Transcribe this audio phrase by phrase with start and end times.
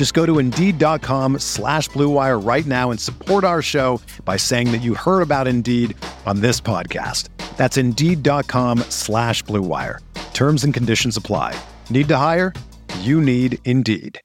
[0.00, 4.78] Just go to Indeed.com slash BlueWire right now and support our show by saying that
[4.78, 7.28] you heard about Indeed on this podcast.
[7.58, 9.98] That's Indeed.com slash BlueWire.
[10.32, 11.54] Terms and conditions apply.
[11.90, 12.54] Need to hire?
[13.00, 14.18] You need Indeed.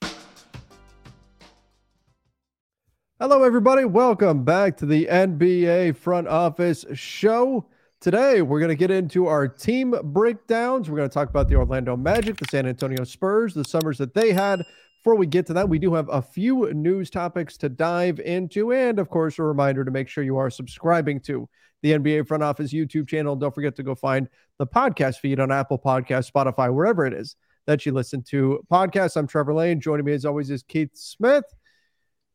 [3.19, 3.83] Hello, everybody.
[3.83, 7.65] Welcome back to the NBA Front Office Show.
[7.99, 10.89] Today, we're going to get into our team breakdowns.
[10.89, 14.13] We're going to talk about the Orlando Magic, the San Antonio Spurs, the summers that
[14.13, 14.63] they had.
[15.05, 18.73] Before we get to that, we do have a few news topics to dive into.
[18.73, 21.47] And of course, a reminder to make sure you are subscribing to
[21.83, 23.35] the NBA Front Office YouTube channel.
[23.35, 27.35] Don't forget to go find the podcast feed on Apple Podcast, Spotify, wherever it is
[27.67, 29.15] that you listen to podcasts.
[29.15, 29.79] I'm Trevor Lane.
[29.79, 31.45] Joining me as always is Keith Smith.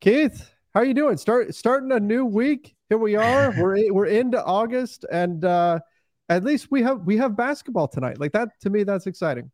[0.00, 1.16] Keith, how are you doing?
[1.16, 2.76] Start starting a new week.
[2.88, 3.50] Here we are.
[3.58, 5.80] we're we're into August, and uh,
[6.28, 8.20] at least we have we have basketball tonight.
[8.20, 9.50] Like that to me, that's exciting.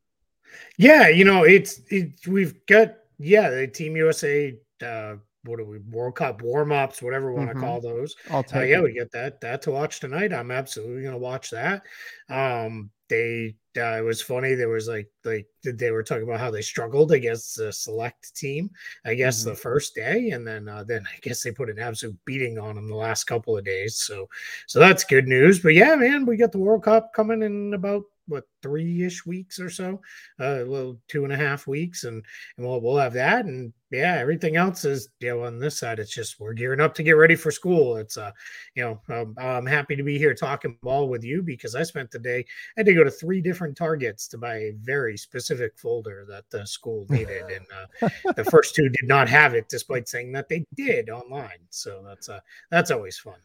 [0.77, 4.57] Yeah, you know, it's it, we've got yeah the Team USA.
[4.85, 7.55] Uh, what are we World Cup warm ups, whatever we want Mhm.
[7.55, 8.17] to call those.
[8.31, 8.83] I'll Uh, take yeah, it.
[8.83, 10.33] we get that that to watch tonight.
[10.33, 11.83] I'm absolutely gonna watch that.
[12.29, 14.55] Um, they uh, it was funny.
[14.55, 18.71] There was like like they were talking about how they struggled against the select team.
[19.05, 19.51] I guess Mm-hmm.
[19.51, 22.75] the first day, and then uh, then I guess they put an absolute beating on
[22.75, 23.97] them the last couple of days.
[23.97, 24.29] So
[24.67, 25.61] so that's good news.
[25.61, 29.59] But yeah, man, we got the World Cup coming in about what three ish weeks
[29.59, 30.01] or so,
[30.41, 32.25] uh, a little two and a half weeks, and
[32.57, 35.99] and we'll we'll have that, and yeah, everything else is you know on this side,
[35.99, 37.97] it's just we're gearing up to get ready for school.
[37.97, 38.33] It's uh,
[38.75, 42.11] you know, um, I'm happy to be here talking ball with you because I spent
[42.11, 42.41] the day.
[42.41, 46.45] I had to go to three different Targets to buy a very specific folder that
[46.51, 47.67] the school needed, and
[48.03, 51.61] uh, the first two did not have it, despite saying that they did online.
[51.71, 53.37] So that's uh, that's always fun.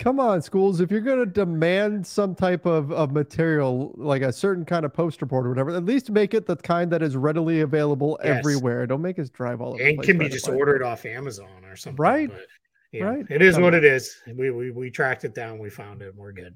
[0.00, 0.80] Come on, schools.
[0.80, 4.94] If you're going to demand some type of, of material, like a certain kind of
[4.94, 8.38] post report or whatever, at least make it the kind that is readily available Yes.
[8.38, 8.86] everywhere.
[8.86, 10.82] Don't make us drive all over place can be just ordered it.
[10.82, 11.96] off Amazon or something.
[12.02, 12.30] Right.
[12.30, 12.46] But,
[12.92, 13.26] yeah, Right.
[13.28, 13.78] It is Come what on.
[13.78, 14.16] it is.
[14.34, 15.58] We, we we tracked it down.
[15.58, 16.14] We found it.
[16.16, 16.54] We're good.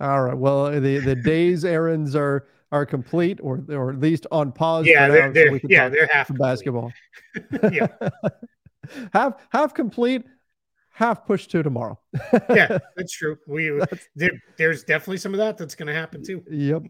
[0.00, 0.36] All right.
[0.36, 4.86] Well, the the day's errands are are complete, or or at least on pause.
[4.86, 6.92] Yeah, they're, they're we can yeah they're half basketball.
[7.72, 7.86] Yeah.
[9.12, 10.24] half half complete,
[10.92, 11.98] half push to tomorrow.
[12.50, 13.36] yeah, that's true.
[13.46, 16.42] We That's- there, there's definitely some of that that's going to happen too.
[16.50, 16.82] Yep.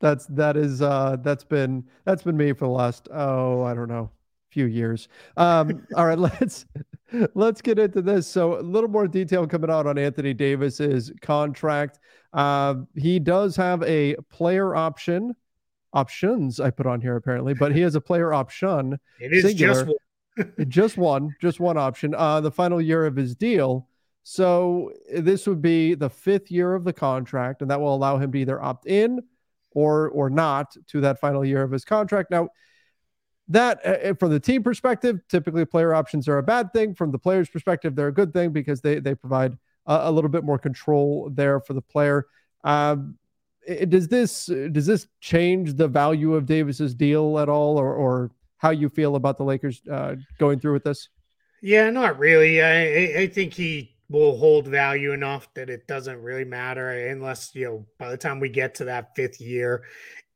[0.00, 3.88] That's that is uh that's been that's been me for the last oh I don't
[3.88, 4.10] know
[4.50, 5.08] few years.
[5.36, 6.64] Um all right let's
[7.34, 8.26] let's get into this.
[8.26, 11.98] So a little more detail coming out on Anthony Davis's contract.
[12.32, 15.34] Um he does have a player option
[15.92, 19.74] options I put on here apparently, but he has a player option It is Singular.
[19.74, 19.96] just one.
[20.68, 22.14] Just one, just one option.
[22.14, 23.88] Uh, the final year of his deal.
[24.22, 28.30] So this would be the fifth year of the contract, and that will allow him
[28.32, 29.20] to either opt in
[29.72, 32.30] or or not to that final year of his contract.
[32.30, 32.48] Now,
[33.48, 36.94] that uh, from the team perspective, typically player options are a bad thing.
[36.94, 40.30] From the player's perspective, they're a good thing because they they provide a, a little
[40.30, 42.26] bit more control there for the player.
[42.62, 43.16] Um,
[43.88, 48.30] does this does this change the value of Davis's deal at all, or or
[48.60, 51.08] how you feel about the Lakers uh, going through with this?
[51.62, 52.62] Yeah, not really.
[52.62, 57.64] I, I think he will hold value enough that it doesn't really matter unless you
[57.64, 59.84] know by the time we get to that fifth year,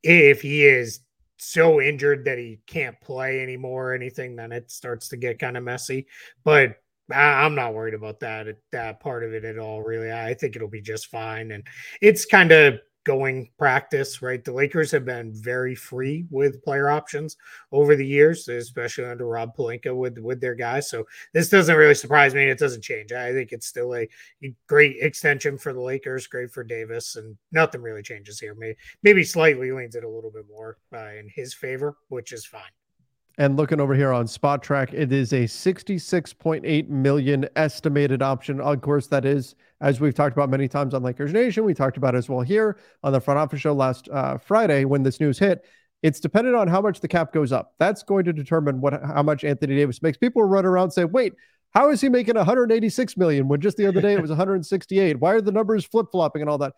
[0.02, 1.00] if he is
[1.36, 5.56] so injured that he can't play anymore or anything, then it starts to get kind
[5.56, 6.06] of messy.
[6.44, 6.76] But
[7.12, 9.82] I, I'm not worried about that that part of it at all.
[9.82, 11.66] Really, I think it'll be just fine, and
[12.00, 14.44] it's kind of going practice, right?
[14.44, 17.36] The Lakers have been very free with player options
[17.72, 20.88] over the years, especially under Rob Pelinka with with their guys.
[20.90, 22.44] So this doesn't really surprise me.
[22.44, 23.12] It doesn't change.
[23.12, 24.08] I think it's still a,
[24.42, 28.54] a great extension for the Lakers, great for Davis, and nothing really changes here.
[28.54, 32.44] Maybe maybe slightly leans it a little bit more uh, in his favor, which is
[32.44, 32.62] fine.
[33.36, 38.60] And looking over here on Spotrac, it is a 66.8 million estimated option.
[38.60, 41.96] Of course, that is, as we've talked about many times on Lakers Nation, we talked
[41.96, 45.36] about as well here on the front office show last uh, Friday when this news
[45.36, 45.64] hit.
[46.02, 47.74] It's dependent on how much the cap goes up.
[47.80, 50.16] That's going to determine what how much Anthony Davis makes.
[50.16, 51.32] People run around say, "Wait,
[51.74, 55.18] how is he making 186 million when just the other day it was 168?
[55.18, 56.74] Why are the numbers flip flopping and all that?"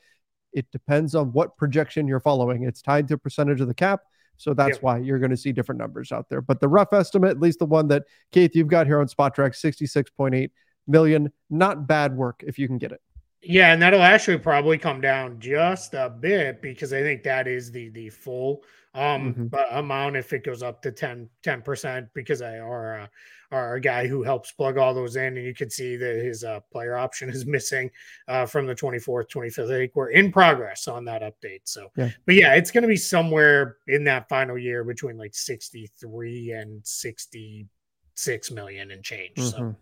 [0.53, 2.63] It depends on what projection you're following.
[2.63, 4.01] It's tied to percentage of the cap.
[4.37, 4.83] So that's yep.
[4.83, 6.41] why you're going to see different numbers out there.
[6.41, 9.55] But the rough estimate, at least the one that Keith you've got here on Spotrac,
[9.55, 10.51] 66.8
[10.87, 11.33] million.
[11.51, 13.01] Not bad work if you can get it.
[13.43, 17.71] Yeah, and that'll actually probably come down just a bit because I think that is
[17.71, 18.63] the the full
[18.95, 19.77] um mm-hmm.
[19.77, 21.29] amount if it goes up to 10
[21.63, 23.07] percent because I are uh,
[23.53, 25.37] our guy who helps plug all those in.
[25.37, 27.91] And you can see that his uh, player option is missing
[28.29, 29.65] uh, from the 24th, 25th.
[29.65, 31.63] I think we're in progress on that update.
[31.65, 32.11] So, yeah.
[32.25, 36.87] but yeah, it's going to be somewhere in that final year between like 63 and
[36.87, 39.37] 66 million and change.
[39.37, 39.49] Mm-hmm.
[39.49, 39.77] So,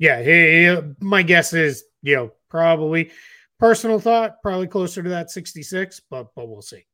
[0.00, 3.12] yeah, he, my guess is, you know, probably
[3.58, 6.86] personal thought, probably closer to that 66, but but we'll see.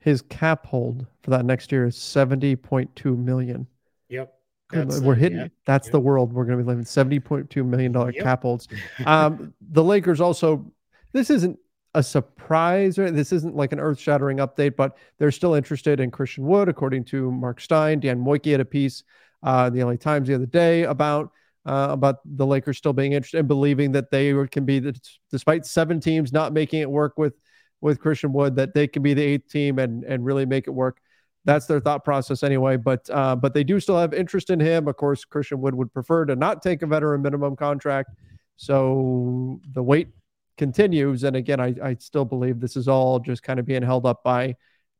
[0.00, 3.66] His cap hold for that next year is 70.2 million.
[4.08, 4.32] Yep.
[4.70, 5.38] That's we're hitting.
[5.38, 5.48] Yeah.
[5.66, 5.92] That's yep.
[5.92, 6.84] the world we're going to be living.
[6.84, 8.22] Seventy point two million dollar yep.
[8.22, 8.68] cap holds.
[9.06, 10.70] Um, the Lakers also.
[11.14, 11.58] This isn't
[11.94, 16.10] a surprise, or this isn't like an earth shattering update, but they're still interested in
[16.10, 17.98] Christian Wood, according to Mark Stein.
[17.98, 19.04] Dan Woike had a piece,
[19.42, 21.32] uh, the LA Times the other day about
[21.68, 24.98] uh, about the Lakers still being interested and believing that they can be, the,
[25.30, 27.34] despite seven teams not making it work with
[27.80, 30.70] with Christian Wood, that they can be the eighth team and and really make it
[30.70, 30.98] work.
[31.44, 32.76] That's their thought process anyway.
[32.76, 34.88] But uh, but they do still have interest in him.
[34.88, 38.10] Of course, Christian Wood would prefer to not take a veteran minimum contract.
[38.56, 40.08] So the wait
[40.56, 41.22] continues.
[41.22, 44.24] And again, I, I still believe this is all just kind of being held up
[44.24, 44.56] by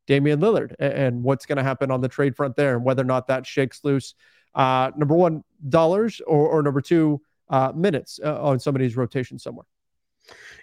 [0.07, 3.01] Damian Lillard and, and what's going to happen on the trade front there and whether
[3.01, 4.15] or not that shakes loose.
[4.55, 9.65] Uh, number one, dollars or, or number two, uh, minutes uh, on somebody's rotation somewhere.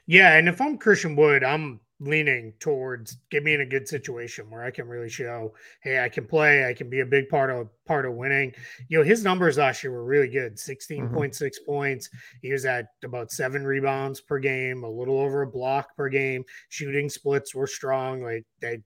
[0.07, 0.35] Yeah.
[0.37, 4.63] And if I'm Christian Wood, I'm leaning towards get me in a good situation where
[4.63, 7.69] I can really show, hey, I can play, I can be a big part of
[7.87, 8.53] part of winning.
[8.89, 11.65] You know, his numbers last year were really good 16.6 mm-hmm.
[11.65, 12.11] points.
[12.43, 16.45] He was at about seven rebounds per game, a little over a block per game.
[16.69, 18.23] Shooting splits were strong.
[18.23, 18.83] Like they,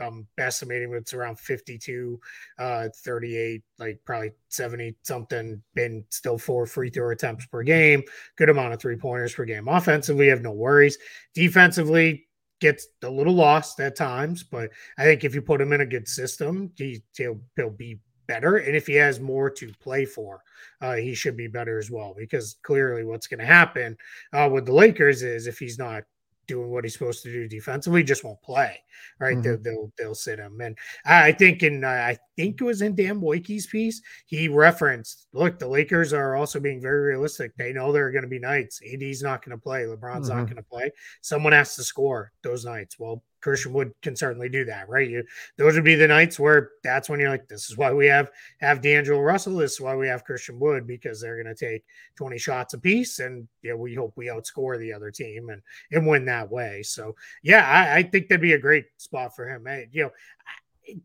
[0.00, 2.20] I'm estimating it's around 52,
[2.58, 8.02] uh, 38, like probably 70 something, been still four free throw attempts per game,
[8.36, 9.68] good amount of three pointers per game.
[9.68, 10.98] Offensively, have no worries.
[11.34, 12.28] Defensively,
[12.60, 15.86] gets a little lost at times, but I think if you put him in a
[15.86, 18.56] good system, he, will he'll be better.
[18.58, 20.42] And if he has more to play for,
[20.80, 22.14] uh, he should be better as well.
[22.16, 23.96] Because clearly, what's going to happen
[24.32, 26.04] uh, with the Lakers is if he's not
[26.48, 28.82] doing what he's supposed to do defensively, just won't play.
[29.20, 29.36] Right?
[29.36, 29.42] Mm-hmm.
[29.42, 30.60] They'll, they'll, they'll sit him.
[30.60, 35.26] And I think in uh, I think it was in Dan Woike's piece, he referenced,
[35.32, 37.52] look, the Lakers are also being very realistic.
[37.56, 38.80] They know there are going to be nights.
[38.80, 39.82] AD's not going to play.
[39.82, 40.38] LeBron's mm-hmm.
[40.38, 40.92] not going to play.
[41.20, 42.96] Someone has to score those nights.
[42.96, 45.08] Well, Christian Wood can certainly do that, right?
[45.08, 45.24] You
[45.56, 48.30] those would be the nights where that's when you're like, this is why we have
[48.60, 49.56] have D'Angelo Russell.
[49.56, 51.84] This is why we have Christian Wood because they're going to take
[52.16, 55.62] 20 shots a piece, and yeah, we hope we outscore the other team and
[55.92, 56.82] and win that way.
[56.82, 59.66] So yeah, I, I think that'd be a great spot for him.
[59.68, 60.10] I, you know,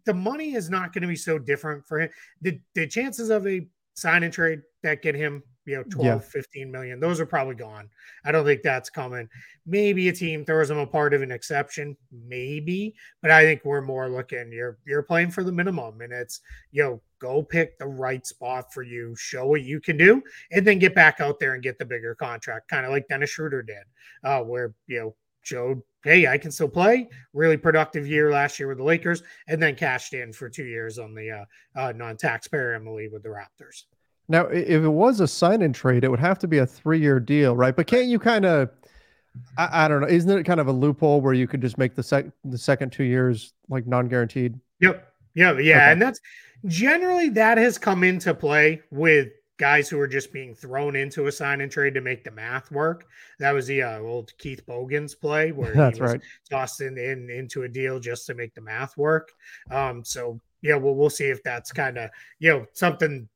[0.06, 2.09] the money is not going to be so different for him.
[2.41, 6.19] The the chances of a sign and trade that get him you know 12 yeah.
[6.19, 7.89] 15 million those are probably gone
[8.25, 9.27] i don't think that's coming
[9.65, 13.81] maybe a team throws him a part of an exception maybe but i think we're
[13.81, 16.41] more looking you're you're playing for the minimum and it's
[16.72, 20.67] you know go pick the right spot for you show what you can do and
[20.67, 23.62] then get back out there and get the bigger contract kind of like dennis schroeder
[23.62, 23.84] did
[24.25, 28.67] uh, where you know showed hey i can still play really productive year last year
[28.67, 31.45] with the lakers and then cashed in for two years on the uh,
[31.79, 33.83] uh, non-taxpayer MLE with the raptors
[34.29, 37.00] now, if it was a sign and trade, it would have to be a three
[37.00, 37.75] year deal, right?
[37.75, 38.69] But can't you kind of,
[39.57, 41.95] I, I, don't know, isn't it kind of a loophole where you could just make
[41.95, 44.59] the sec the second two years like non guaranteed?
[44.79, 45.07] Yep.
[45.35, 45.59] Yeah.
[45.59, 45.75] Yeah.
[45.75, 45.91] Okay.
[45.91, 46.19] And that's
[46.65, 51.31] generally that has come into play with guys who are just being thrown into a
[51.31, 53.05] sign and trade to make the math work.
[53.39, 57.63] That was the uh, old Keith Bogans play where that's right tossed in, in into
[57.63, 59.31] a deal just to make the math work.
[59.72, 63.27] Um, so yeah, well, we'll see if that's kind of you know something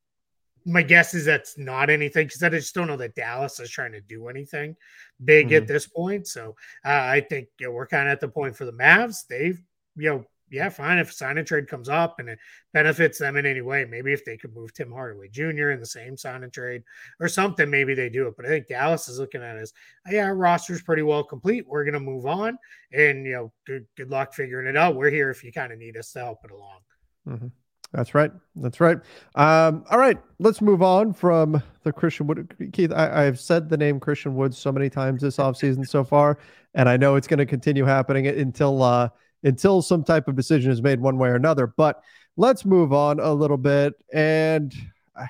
[0.67, 3.93] my guess is that's not anything because I just don't know that Dallas is trying
[3.93, 4.75] to do anything
[5.23, 5.55] big mm-hmm.
[5.55, 6.27] at this point.
[6.27, 6.55] So
[6.85, 9.25] uh, I think you know, we're kind of at the point for the Mavs.
[9.27, 9.59] They've,
[9.95, 10.97] you know, yeah, fine.
[10.97, 12.39] If a sign and trade comes up and it
[12.73, 15.71] benefits them in any way, maybe if they could move Tim Hardaway Jr.
[15.71, 16.83] in the same sign and trade
[17.19, 18.35] or something, maybe they do it.
[18.37, 19.73] But I think Dallas is looking at it as,
[20.07, 21.67] oh, yeah, our roster's pretty well complete.
[21.67, 22.57] We're going to move on,
[22.91, 24.95] and you know, good good luck figuring it out.
[24.95, 26.79] We're here if you kind of need us to help it along.
[27.27, 27.47] Mm-hmm.
[27.93, 28.31] That's right.
[28.55, 28.97] That's right.
[29.35, 32.53] Um, all right, let's move on from the Christian Wood.
[32.73, 36.37] Keith, I, have said the name Christian Woods so many times this offseason so far,
[36.73, 39.09] and I know it's going to continue happening until uh,
[39.43, 41.67] until some type of decision is made one way or another.
[41.67, 42.01] But
[42.35, 43.93] let's move on a little bit.
[44.13, 44.73] And
[45.15, 45.27] I,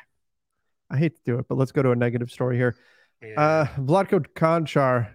[0.90, 2.76] I hate to do it, but let's go to a negative story here.
[3.22, 3.40] Yeah.
[3.40, 5.10] Uh, Vlatko Čančar,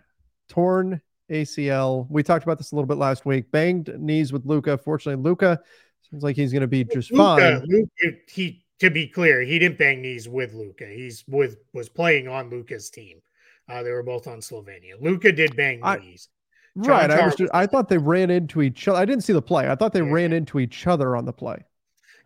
[0.49, 2.07] torn ACL.
[2.11, 3.51] We talked about this a little bit last week.
[3.51, 4.77] Banged knees with Luka.
[4.77, 5.61] Fortunately, Luka
[6.11, 7.69] seems like he's going to be just Luka, fine.
[7.69, 10.87] Luka, he, to be clear, he didn't bang knees with Luka.
[10.87, 13.21] He's with was playing on Luka's team.
[13.69, 15.01] Uh, they were both on Slovenia.
[15.01, 16.29] Luka did bang I, knees.
[16.75, 17.11] Right.
[17.11, 17.35] I was.
[17.35, 18.99] Just, I thought they ran into each other.
[18.99, 19.71] I didn't see the play.
[19.71, 20.12] I thought they yeah.
[20.12, 21.64] ran into each other on the play.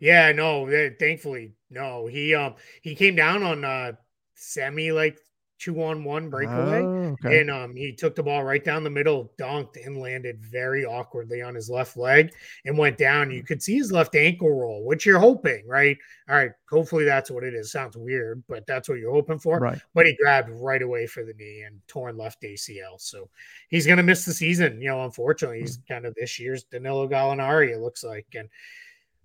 [0.01, 0.33] Yeah.
[0.33, 0.69] No.
[0.99, 2.07] Thankfully, no.
[2.07, 3.93] He um he came down on uh
[4.35, 5.19] semi like
[5.59, 6.83] two on one breakaway.
[6.83, 7.41] Oh, okay.
[7.41, 11.43] And um, he took the ball right down the middle, dunked, and landed very awkwardly
[11.43, 12.33] on his left leg
[12.65, 13.31] and went down.
[13.31, 15.97] You could see his left ankle roll, which you're hoping, right?
[16.29, 17.73] All right, hopefully that's what it is.
[17.73, 19.59] Sounds weird, but that's what you're hoping for.
[19.59, 19.81] Right.
[19.95, 22.99] But he grabbed right away for the knee and torn left ACL.
[23.01, 23.29] So
[23.69, 24.81] he's going to miss the season.
[24.81, 25.93] You know, unfortunately, he's mm-hmm.
[25.95, 28.27] kind of this year's Danilo Gallinari, it looks like.
[28.35, 28.49] And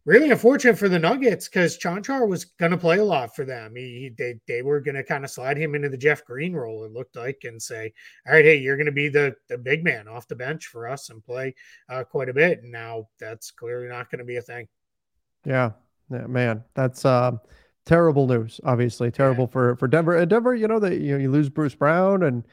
[0.06, 3.76] really unfortunate for the Nuggets because Čančar was going to play a lot for them.
[3.76, 6.84] He, they they were going to kind of slide him into the Jeff Green role.
[6.86, 7.94] It looked like and say,
[8.28, 10.88] all right, hey, you're going to be the the big man off the bench for
[10.88, 11.56] us and play
[11.90, 12.64] uh, quite a bit.
[12.64, 14.68] And now that's clearly not going to be a thing.
[15.46, 15.72] Yeah,
[16.12, 17.34] yeah, man, that's uh,
[17.86, 18.60] terrible news.
[18.64, 19.54] Obviously, terrible yeah.
[19.54, 20.18] for for Denver.
[20.18, 22.46] And Denver, you know that you know you lose Bruce Brown and.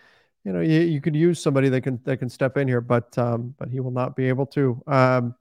[0.45, 3.19] You know, you, you could use somebody that can that can step in here, but
[3.19, 4.81] um, but he will not be able to.
[4.87, 5.35] Um,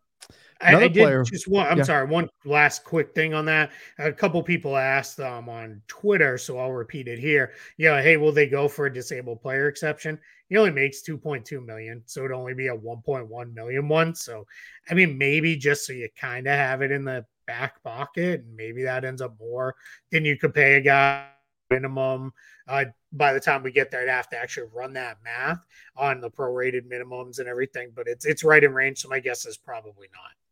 [0.62, 1.24] I, I, did player.
[1.24, 1.68] just one.
[1.68, 1.84] I'm yeah.
[1.84, 2.08] sorry.
[2.08, 3.72] One last quick thing on that.
[4.00, 7.54] A couple people asked um, on Twitter, so I'll repeat it here.
[7.78, 10.20] Yeah, hey, will they go for a disabled player exception?
[10.50, 14.16] He only makes 2.2 million, so it'd only be a 1.1 million one.
[14.16, 14.46] So,
[14.90, 18.56] I mean, maybe just so you kind of have it in the back pocket, and
[18.56, 19.76] maybe that ends up more
[20.12, 21.28] than you could pay a guy
[21.70, 22.34] minimum.
[22.68, 25.60] Uh, by the time we get there, I'd have to actually run that math
[25.96, 27.92] on the prorated minimums and everything.
[27.96, 30.47] But it's it's right in range, so my guess is probably not.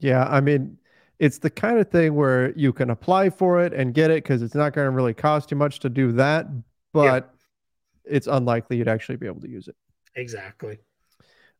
[0.00, 0.78] Yeah, I mean,
[1.18, 4.42] it's the kind of thing where you can apply for it and get it because
[4.42, 6.46] it's not going to really cost you much to do that,
[6.92, 7.30] but
[8.06, 8.14] yeah.
[8.16, 9.76] it's unlikely you'd actually be able to use it.
[10.16, 10.78] Exactly.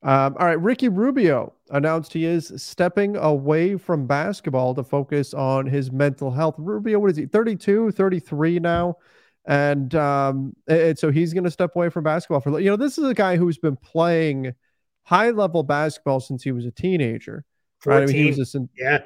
[0.03, 5.67] Um, all right, Ricky Rubio announced he is stepping away from basketball to focus on
[5.67, 6.55] his mental health.
[6.57, 8.97] Rubio, what is he, 32, 33 now?
[9.45, 12.97] And, um, and so he's going to step away from basketball for, you know, this
[12.97, 14.55] is a guy who's been playing
[15.03, 17.45] high level basketball since he was a teenager.
[17.87, 18.03] Right?
[18.03, 18.99] I mean, he was a, yeah.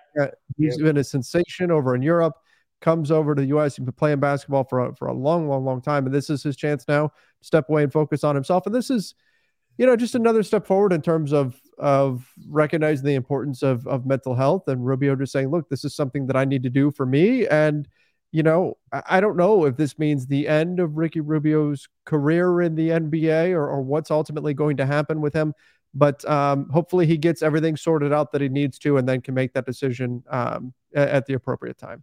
[0.56, 0.84] he's yeah.
[0.84, 2.34] been a sensation over in Europe.
[2.80, 3.76] Comes over to the U.S.
[3.76, 6.42] He's been playing basketball for a, for a long, long, long time, and this is
[6.42, 8.66] his chance now to step away and focus on himself.
[8.66, 9.14] And this is,
[9.78, 14.04] you know, just another step forward in terms of of recognizing the importance of of
[14.06, 14.68] mental health.
[14.68, 17.46] And Rubio just saying, "Look, this is something that I need to do for me."
[17.46, 17.88] And
[18.34, 22.74] you know, I don't know if this means the end of Ricky Rubio's career in
[22.74, 25.54] the NBA or, or what's ultimately going to happen with him
[25.94, 29.34] but um, hopefully he gets everything sorted out that he needs to and then can
[29.34, 32.02] make that decision um, at, the appropriate time.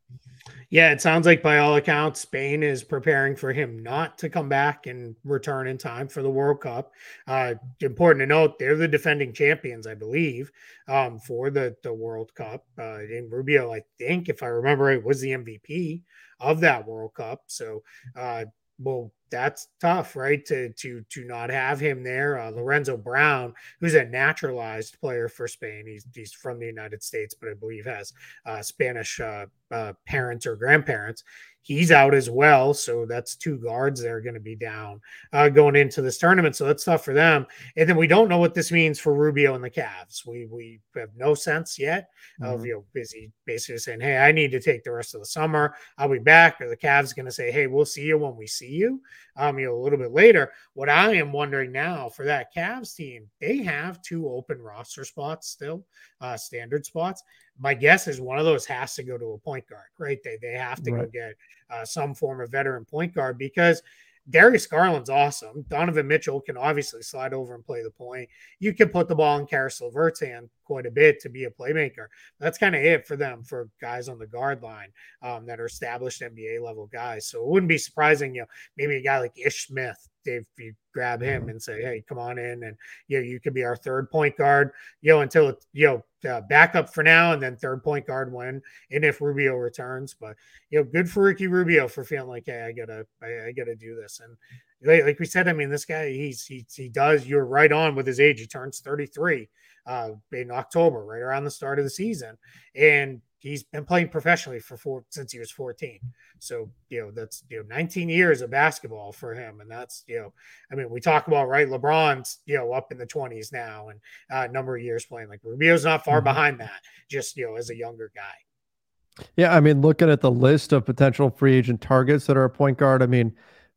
[0.69, 4.47] Yeah, it sounds like by all accounts, Spain is preparing for him not to come
[4.47, 6.91] back and return in time for the World Cup.
[7.27, 10.51] Uh, important to note, they're the defending champions, I believe,
[10.87, 12.65] um, for the, the World Cup.
[12.77, 16.01] Uh, and Rubio, I think, if I remember it, was the MVP
[16.39, 17.43] of that World Cup.
[17.47, 17.83] So,
[18.15, 18.45] uh,
[18.83, 20.43] well, that's tough, right?
[20.45, 22.39] To to to not have him there.
[22.39, 27.33] Uh, Lorenzo Brown, who's a naturalized player for Spain, he's he's from the United States,
[27.33, 28.13] but I believe has
[28.45, 31.23] uh, Spanish uh, uh parents or grandparents
[31.61, 32.73] he's out as well.
[32.73, 34.99] So that's two guards that are going to be down
[35.33, 36.55] uh, going into this tournament.
[36.55, 37.45] So that's tough for them.
[37.77, 40.25] And then we don't know what this means for Rubio and the Cavs.
[40.25, 42.09] We we have no sense yet
[42.41, 42.53] mm-hmm.
[42.53, 45.25] of you know busy basically saying, "Hey, I need to take the rest of the
[45.25, 45.75] summer.
[45.97, 48.47] I'll be back." Or the Cavs going to say, "Hey, we'll see you when we
[48.47, 49.01] see you."
[49.37, 50.51] Um, you know, a little bit later.
[50.73, 55.47] What I am wondering now for that Cavs team, they have two open roster spots
[55.47, 55.85] still,
[56.19, 57.23] uh, standard spots
[57.61, 60.19] my guess is one of those has to go to a point guard, right?
[60.23, 61.03] They they have to right.
[61.03, 61.35] go get
[61.69, 63.81] uh, some form of veteran point guard because
[64.29, 65.65] Darius Garland's awesome.
[65.67, 68.29] Donovan Mitchell can obviously slide over and play the point.
[68.59, 71.49] You can put the ball in Caris LeVert's hand quite a bit to be a
[71.49, 72.07] playmaker.
[72.39, 74.89] That's kind of it for them for guys on the guard line
[75.21, 77.27] um, that are established NBA level guys.
[77.27, 78.47] So it wouldn't be surprising, you know,
[78.77, 82.37] maybe a guy like Ish Smith if you grab him and say, "Hey, come on
[82.37, 82.75] in," and
[83.07, 85.87] you know, you could be our third point guard, you know, until you
[86.23, 88.61] know, uh, backup for now, and then third point guard when
[88.91, 90.13] and if Rubio returns.
[90.13, 90.35] But
[90.69, 93.75] you know, good for Ricky Rubio for feeling like, "Hey, I gotta, I, I gotta
[93.75, 94.37] do this." And
[94.83, 97.27] like, like we said, I mean, this guy, he's he he does.
[97.27, 98.39] You're right on with his age.
[98.39, 99.49] He turns 33
[99.85, 102.37] uh, in October, right around the start of the season,
[102.75, 105.99] and he's been playing professionally for four since he was 14.
[106.39, 109.59] So, you know, that's you know 19 years of basketball for him.
[109.59, 110.33] And that's, you know,
[110.71, 113.99] I mean, we talk about right, LeBron's, you know, up in the 20s now and
[114.31, 115.27] uh, a number of years playing.
[115.27, 116.25] Like Rubio's not far mm-hmm.
[116.25, 119.25] behind that, just you know, as a younger guy.
[119.35, 122.49] Yeah, I mean, looking at the list of potential free agent targets that are a
[122.49, 123.35] point guard, I mean,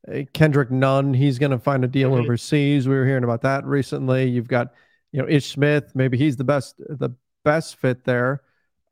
[0.09, 2.23] eh, Kendrick Nunn, he's going to find a deal mm-hmm.
[2.23, 2.87] overseas.
[2.87, 4.29] We were hearing about that recently.
[4.29, 4.69] You've got,
[5.11, 5.93] you know, Ish Smith.
[5.95, 7.11] Maybe he's the best, the
[7.45, 8.43] best fit there.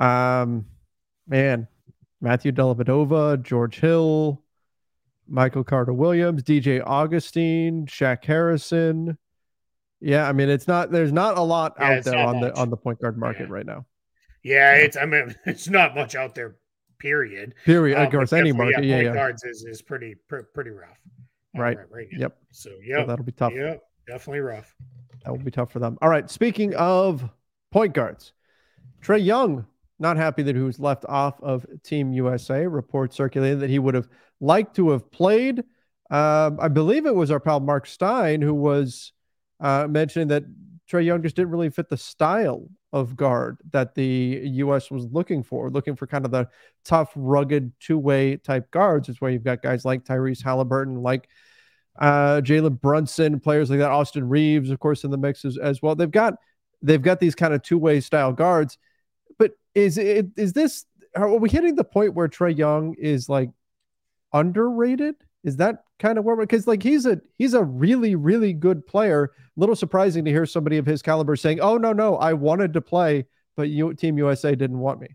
[0.01, 0.67] Um,
[1.27, 1.69] man,
[2.21, 4.43] Matthew Dellavedova, George Hill,
[5.29, 9.19] Michael Carter Williams, DJ Augustin, Shaq Harrison.
[10.01, 12.55] Yeah, I mean it's not there's not a lot yeah, out there on much.
[12.55, 13.55] the on the point guard market yeah.
[13.55, 13.87] right now.
[14.43, 16.57] Yeah, it's I mean it's not much out there.
[16.99, 17.55] Period.
[17.65, 17.99] Period.
[17.99, 18.85] Um, of course, any market.
[18.85, 19.13] Yeah, yeah.
[19.13, 20.99] Guards is, is pretty pretty rough.
[21.55, 21.77] Right.
[21.77, 21.87] right.
[21.91, 22.09] Right.
[22.13, 22.37] Yep.
[22.51, 23.53] So yeah, so that'll be tough.
[23.55, 23.83] Yep.
[24.07, 24.75] Definitely rough.
[25.25, 25.99] That will be tough for them.
[26.03, 26.29] All right.
[26.31, 27.29] Speaking of
[27.71, 28.33] point guards,
[29.03, 29.67] Trae Young
[30.03, 32.67] not happy that he was left off of Team USA.
[32.67, 34.09] Reports circulated that he would have
[34.41, 35.61] liked to have played.
[36.11, 39.13] Um, I believe it was our pal Mark Stein who was
[39.61, 40.45] uh, mentioning that
[40.91, 44.91] Trae Young just didn't really fit the style of guard that the U.S.
[44.91, 46.49] was looking for, looking for kind of the
[46.85, 49.09] tough, rugged two-way type guards.
[49.09, 51.29] Is where you've got guys like Tyrese Halliburton, like
[51.99, 55.81] uh, Jalen Brunson, players like that, Austin Reaves, of course, in the mix as, as
[55.81, 55.95] well.
[55.95, 56.35] They've got
[56.83, 58.77] they've got these kind of two-way style guards
[59.75, 63.51] is it is this are we hitting the point where Trae Young is like
[64.33, 65.17] underrated?
[65.45, 69.33] Is that kind of where because like he's a he's a really really good player.
[69.57, 72.81] Little surprising to hear somebody of his caliber saying, "Oh no no, I wanted to
[72.81, 73.27] play,
[73.57, 75.09] but you, Team USA didn't want me."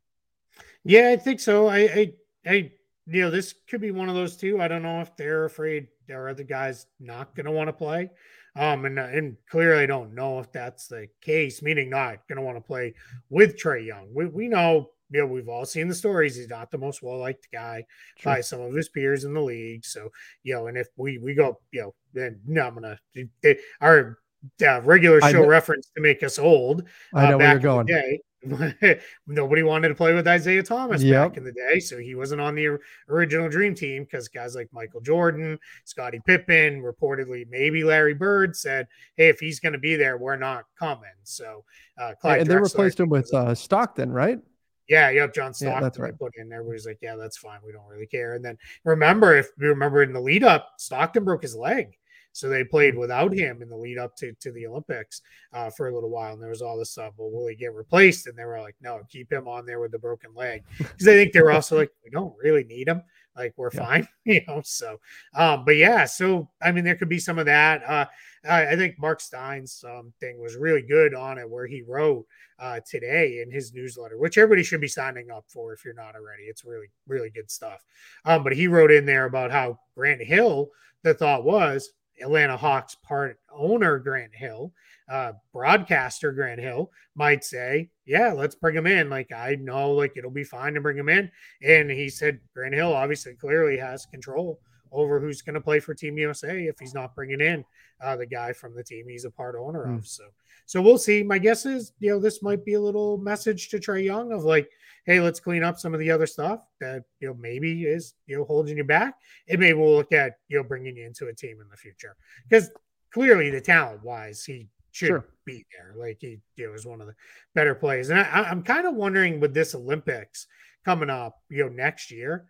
[0.83, 1.67] Yeah, I think so.
[1.67, 2.13] I I,
[2.45, 2.71] I
[3.07, 4.61] you know this could be one of those two.
[4.61, 7.73] I don't know if they're afraid there are other guys not going to want to
[7.73, 8.09] play.
[8.57, 12.57] Um, and, and clearly don't know if that's the case, meaning not going to want
[12.57, 12.95] to play
[13.29, 14.07] with Trae Young.
[14.13, 16.35] We, we know, you know, we've all seen the stories.
[16.35, 17.85] He's not the most well liked guy
[18.17, 18.31] True.
[18.31, 19.85] by some of his peers in the league.
[19.85, 20.09] So,
[20.43, 22.97] you know, and if we, we go, you know, then no, I'm going
[23.43, 24.17] to, our
[24.65, 26.81] uh, regular show reference to make us old.
[27.13, 27.85] Uh, I know where you're going.
[27.85, 28.21] Day,
[29.27, 31.31] Nobody wanted to play with Isaiah Thomas yep.
[31.31, 32.77] back in the day, so he wasn't on the
[33.09, 38.87] original Dream Team because guys like Michael Jordan, Scottie Pippen, reportedly maybe Larry Bird said,
[39.15, 41.63] "Hey, if he's going to be there, we're not coming." So,
[41.99, 44.39] uh, Clyde and they replaced him with uh, Stockton, right?
[44.87, 45.73] Yeah, yep, John Stockton.
[45.73, 46.17] Yeah, that's right.
[46.17, 47.59] Put in there, was like, "Yeah, that's fine.
[47.65, 51.23] We don't really care." And then remember, if you remember in the lead up, Stockton
[51.23, 51.97] broke his leg.
[52.37, 55.21] So they played without him in the lead up to, to the Olympics
[55.53, 56.33] uh, for a little while.
[56.33, 57.13] And there was all this stuff.
[57.17, 58.27] Well, will he get replaced?
[58.27, 60.63] And they were like, no, keep him on there with the broken leg.
[60.77, 63.01] Because I think they were also like, we don't really need him.
[63.35, 63.85] Like we're yeah.
[63.85, 64.61] fine, you know.
[64.63, 64.99] So,
[65.35, 67.83] um, but yeah, so I mean, there could be some of that.
[67.87, 68.05] Uh,
[68.49, 72.25] I, I think Mark Stein's um, thing was really good on it, where he wrote
[72.57, 76.15] uh, today in his newsletter, which everybody should be signing up for if you're not
[76.15, 76.43] already.
[76.43, 77.83] It's really, really good stuff.
[78.25, 80.69] Um, but he wrote in there about how Grant Hill,
[81.03, 84.73] the thought was Atlanta Hawks part owner Grant Hill,
[85.09, 90.17] uh, broadcaster Grant Hill might say, "Yeah, let's bring him in." Like I know, like
[90.17, 91.31] it'll be fine to bring him in.
[91.63, 94.59] And he said Grant Hill obviously clearly has control
[94.91, 97.63] over who's going to play for Team USA if he's not bringing in
[98.01, 99.97] uh, the guy from the team he's a part owner mm.
[99.97, 100.07] of.
[100.07, 100.23] So,
[100.67, 101.23] so we'll see.
[101.23, 104.43] My guess is, you know, this might be a little message to Trae Young of
[104.43, 104.69] like,
[105.05, 108.37] hey, let's clean up some of the other stuff that you know maybe is you
[108.37, 109.15] know holding you back,
[109.47, 112.15] and maybe we'll look at you know bringing you into a team in the future
[112.47, 112.69] because
[113.13, 115.25] clearly the talent wise he should sure.
[115.45, 115.95] be there.
[115.97, 117.15] Like he you know, is one of the
[117.55, 120.47] better players, and I, I'm kind of wondering with this Olympics
[120.83, 122.45] coming up, you know, next year.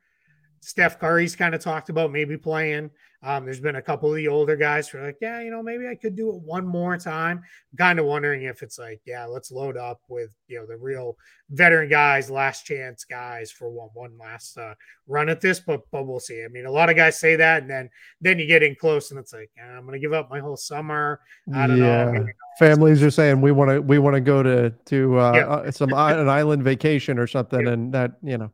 [0.61, 2.89] Steph Curry's kind of talked about maybe playing.
[3.23, 5.63] Um, there's been a couple of the older guys who are like, yeah, you know,
[5.63, 7.41] maybe I could do it one more time.
[7.71, 10.77] I'm kind of wondering if it's like, yeah, let's load up with you know the
[10.77, 11.17] real
[11.49, 14.75] veteran guys, last chance guys for one one last uh,
[15.07, 15.59] run at this.
[15.59, 16.43] But but we'll see.
[16.43, 17.89] I mean, a lot of guys say that, and then
[18.21, 20.57] then you get in close, and it's like, yeah, I'm gonna give up my whole
[20.57, 21.19] summer.
[21.53, 22.11] I don't yeah.
[22.11, 22.25] know.
[22.59, 25.91] Families are saying we want to we want to go to to uh, uh, some
[25.91, 28.51] an island vacation or something, and that you know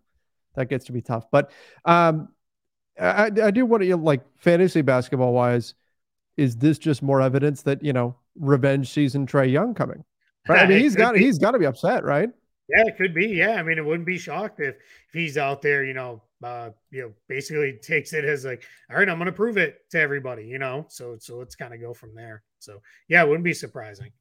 [0.56, 1.26] that gets to be tough.
[1.32, 1.52] But
[1.86, 2.30] um,
[2.99, 5.73] I, I do want to like fantasy basketball wise.
[6.38, 10.03] Is this just more evidence that you know revenge season Trae Young coming?
[10.47, 10.63] Right?
[10.63, 11.19] I mean, he's got be.
[11.19, 12.29] he's got to be upset, right?
[12.69, 13.27] Yeah, it could be.
[13.27, 16.69] Yeah, I mean, it wouldn't be shocked if, if he's out there, you know, uh,
[16.91, 19.99] you know, basically takes it as like, all right, I'm going to prove it to
[19.99, 20.86] everybody, you know.
[20.89, 22.43] So so let's kind of go from there.
[22.60, 24.12] So yeah, it wouldn't be surprising.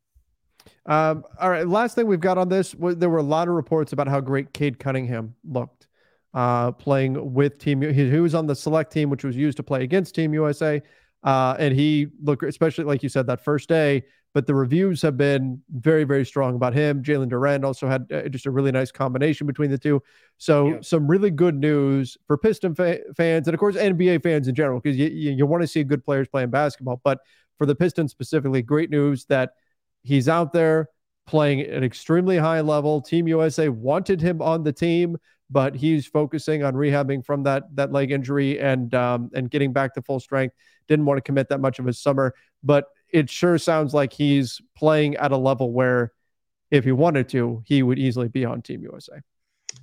[0.86, 3.92] Um, all right, last thing we've got on this, there were a lot of reports
[3.92, 5.88] about how great Cade Cunningham looked
[6.34, 7.82] uh, playing with Team.
[7.82, 10.82] He, he, was on the select team, which was used to play against Team USA,
[11.22, 14.02] uh, and he looked, especially like you said, that first day
[14.34, 17.02] but the reviews have been very, very strong about him.
[17.02, 20.02] Jalen Duren also had uh, just a really nice combination between the two.
[20.38, 20.78] So, yeah.
[20.80, 24.80] some really good news for Piston fa- fans and, of course, NBA fans in general,
[24.80, 27.00] because you, you, you want to see good players playing basketball.
[27.04, 27.18] But
[27.58, 29.50] for the Pistons specifically, great news that
[30.02, 30.88] he's out there
[31.26, 33.02] playing at an extremely high level.
[33.02, 35.16] Team USA wanted him on the team,
[35.52, 39.94] but he's focusing on rehabbing from that that leg injury and um, and getting back
[39.94, 40.56] to full strength.
[40.88, 42.34] Didn't want to commit that much of his summer,
[42.64, 46.12] but it sure sounds like he's playing at a level where
[46.70, 49.20] if he wanted to, he would easily be on Team USA.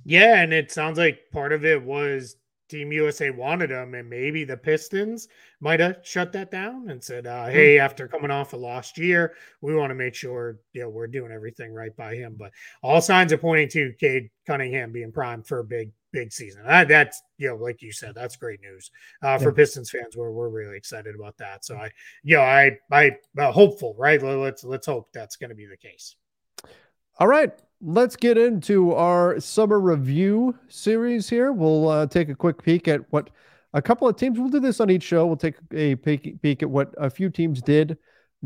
[0.04, 2.36] Yeah, and it sounds like part of it was
[2.70, 5.28] Team USA wanted him, and maybe the Pistons
[5.60, 7.52] might have shut that down and said, uh, hmm.
[7.52, 11.06] "Hey, after coming off a lost year, we want to make sure you know we're
[11.06, 12.52] doing everything right by him." But
[12.82, 16.64] all signs are pointing to Cade Cunningham being primed for a big, big season.
[16.64, 18.90] That, that's you know, like you said, that's great news
[19.22, 19.56] uh, for yeah.
[19.56, 20.16] Pistons fans.
[20.16, 21.64] We're we're really excited about that.
[21.64, 21.90] So I,
[22.22, 24.22] you know, I I uh, hopeful, right?
[24.22, 26.16] Let's let's hope that's going to be the case.
[27.18, 31.52] All right, let's get into our summer review series here.
[31.52, 33.30] We'll uh, take a quick peek at what
[33.72, 34.38] a couple of teams.
[34.38, 35.26] We'll do this on each show.
[35.26, 37.96] We'll take a peek, peek at what a few teams did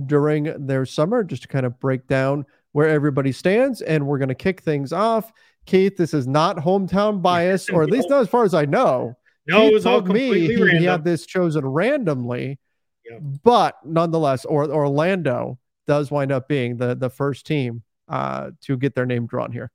[0.07, 3.81] during their summer, just to kind of break down where everybody stands.
[3.81, 5.33] And we're going to kick things off.
[5.67, 9.17] Keith, this is not hometown bias, or at least not as far as I know.
[9.47, 12.59] No, Keith it was all completely me he, he, had this chosen randomly,
[13.09, 13.21] yep.
[13.43, 18.95] but nonetheless, or Orlando does wind up being the the first team uh, to get
[18.95, 19.71] their name drawn here.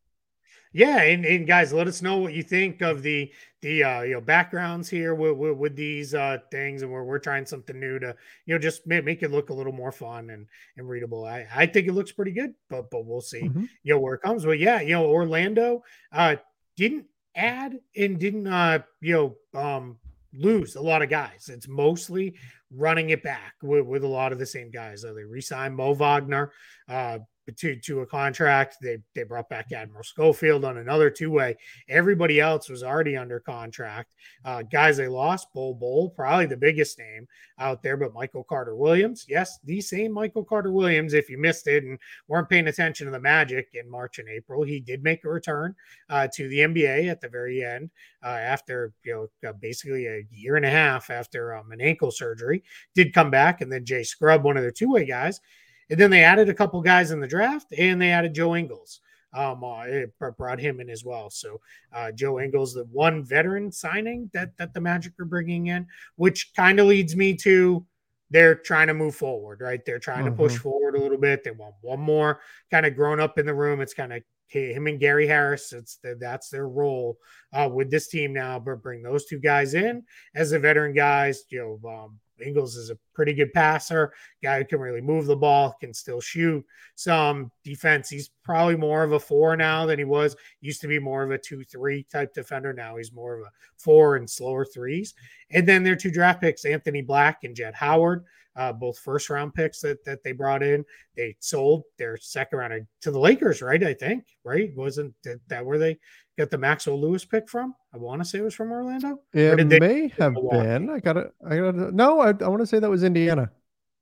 [0.72, 4.14] Yeah, and, and guys, let us know what you think of the the uh, you
[4.14, 7.98] know backgrounds here with, with, with these uh, things, and we're we're trying something new
[7.98, 8.16] to
[8.46, 10.46] you know just make, make it look a little more fun and
[10.78, 11.26] and readable.
[11.26, 13.66] I, I think it looks pretty good, but but we'll see mm-hmm.
[13.82, 14.46] you know where it comes.
[14.46, 16.36] But yeah, you know Orlando uh,
[16.78, 19.98] didn't add and didn't uh you know um
[20.34, 21.50] lose a lot of guys.
[21.52, 22.36] It's mostly
[22.72, 25.04] running it back with, with a lot of the same guys.
[25.04, 26.52] Uh, they re-signed Mo Wagner,
[26.88, 27.20] uh,
[27.52, 28.78] to to a contract.
[28.82, 31.56] They they brought back Admiral Schofield on another two way.
[31.88, 34.14] Everybody else was already under contract.
[34.46, 38.76] Uh, guys they lost, Bol Bol, probably the biggest name out there, but Michael Carter
[38.76, 41.14] Williams, yes, the same Michael Carter Williams.
[41.14, 44.64] If you missed it and weren't paying attention to the Magic in March and April,
[44.64, 45.76] he did make a return
[46.10, 47.90] uh, to the NBA at the very end
[48.24, 52.12] uh, after you know uh, basically a year and a half after um, an ankle
[52.12, 52.64] surgery.
[52.96, 55.42] Did come back, and then Jay Scrubb, one of their two way guys
[55.90, 59.02] and then they added a couple guys in the draft, and they added Joe Ingles.
[59.32, 61.30] Um, uh, it brought him in as well.
[61.30, 61.62] So
[61.94, 66.52] uh, Joe Ingles, the one veteran signing that that the Magic are bringing in, which
[66.56, 67.86] kind of leads me to
[68.32, 69.84] they're trying to move forward, right?
[69.86, 70.36] They're trying mm-hmm.
[70.36, 70.64] to push mm-hmm.
[70.64, 71.44] forward a little bit.
[71.44, 73.82] They want one more kind of grown up in the room.
[73.82, 75.74] It's kind of him and Gary Harris.
[75.74, 77.18] It's the, that's their role
[77.54, 78.60] uh, with this team now.
[78.60, 80.04] But bring those two guys in
[80.36, 81.44] as the veteran guys.
[81.50, 85.36] You know, um, Ingles is a pretty good passer, guy who can really move the
[85.36, 88.10] ball, can still shoot some defense.
[88.10, 90.36] He's probably more of a four now than he was.
[90.62, 92.74] Used to be more of a two, three type defender.
[92.74, 95.14] Now he's more of a four and slower threes.
[95.52, 98.26] And then their two draft picks, Anthony Black and Jett Howard,
[98.56, 100.84] uh, both first round picks that, that they brought in.
[101.16, 103.82] They sold their second round to the Lakers, right?
[103.84, 104.72] I think, right?
[104.76, 105.98] Wasn't that, that where they
[106.40, 107.76] get the Maxwell Lewis pick from?
[107.94, 109.20] I want to say it was from Orlando.
[109.34, 110.90] It may have been.
[110.90, 111.34] I got it.
[111.46, 111.94] I got it.
[111.94, 113.52] No, I, I want to say that was Indiana.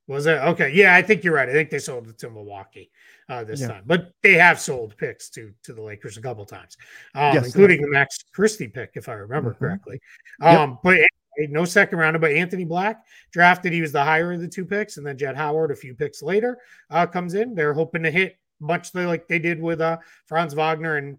[0.06, 0.70] Was it okay?
[0.72, 1.48] Yeah, I think you're right.
[1.48, 2.90] I think they sold it to Milwaukee
[3.28, 3.68] uh, this yeah.
[3.68, 6.78] time, but they have sold picks to to the Lakers a couple times,
[7.14, 9.64] um, yes, including the Max Christie pick, if I remember mm-hmm.
[9.64, 10.00] correctly.
[10.40, 10.78] Um, yep.
[10.82, 10.94] But
[11.36, 13.72] anyway, no second rounder, but Anthony Black drafted.
[13.72, 16.22] He was the higher of the two picks, and then Jett Howard, a few picks
[16.22, 16.56] later,
[16.90, 17.54] uh, comes in.
[17.54, 21.18] They're hoping to hit much like they did with uh, Franz Wagner and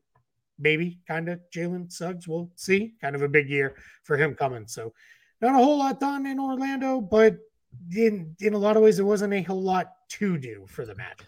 [0.60, 2.28] maybe kind of Jalen Suggs.
[2.28, 2.93] We'll see.
[3.02, 4.67] Kind of a big year for him coming.
[4.67, 4.93] So
[5.41, 7.38] not a whole lot done in Orlando, but
[7.95, 10.95] in in a lot of ways there wasn't a whole lot to do for the
[10.95, 11.26] Magic.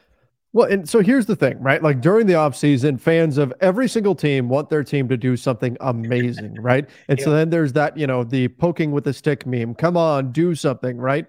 [0.54, 1.82] Well, and so here's the thing, right?
[1.82, 5.78] Like during the offseason, fans of every single team want their team to do something
[5.80, 6.90] amazing, right?
[7.08, 9.76] And so then there's that, you know, the poking with a stick meme.
[9.76, 11.26] Come on, do something, right?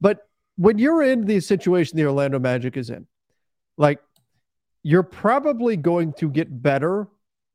[0.00, 3.06] But when you're in the situation the Orlando Magic is in,
[3.76, 4.00] like
[4.82, 7.06] you're probably going to get better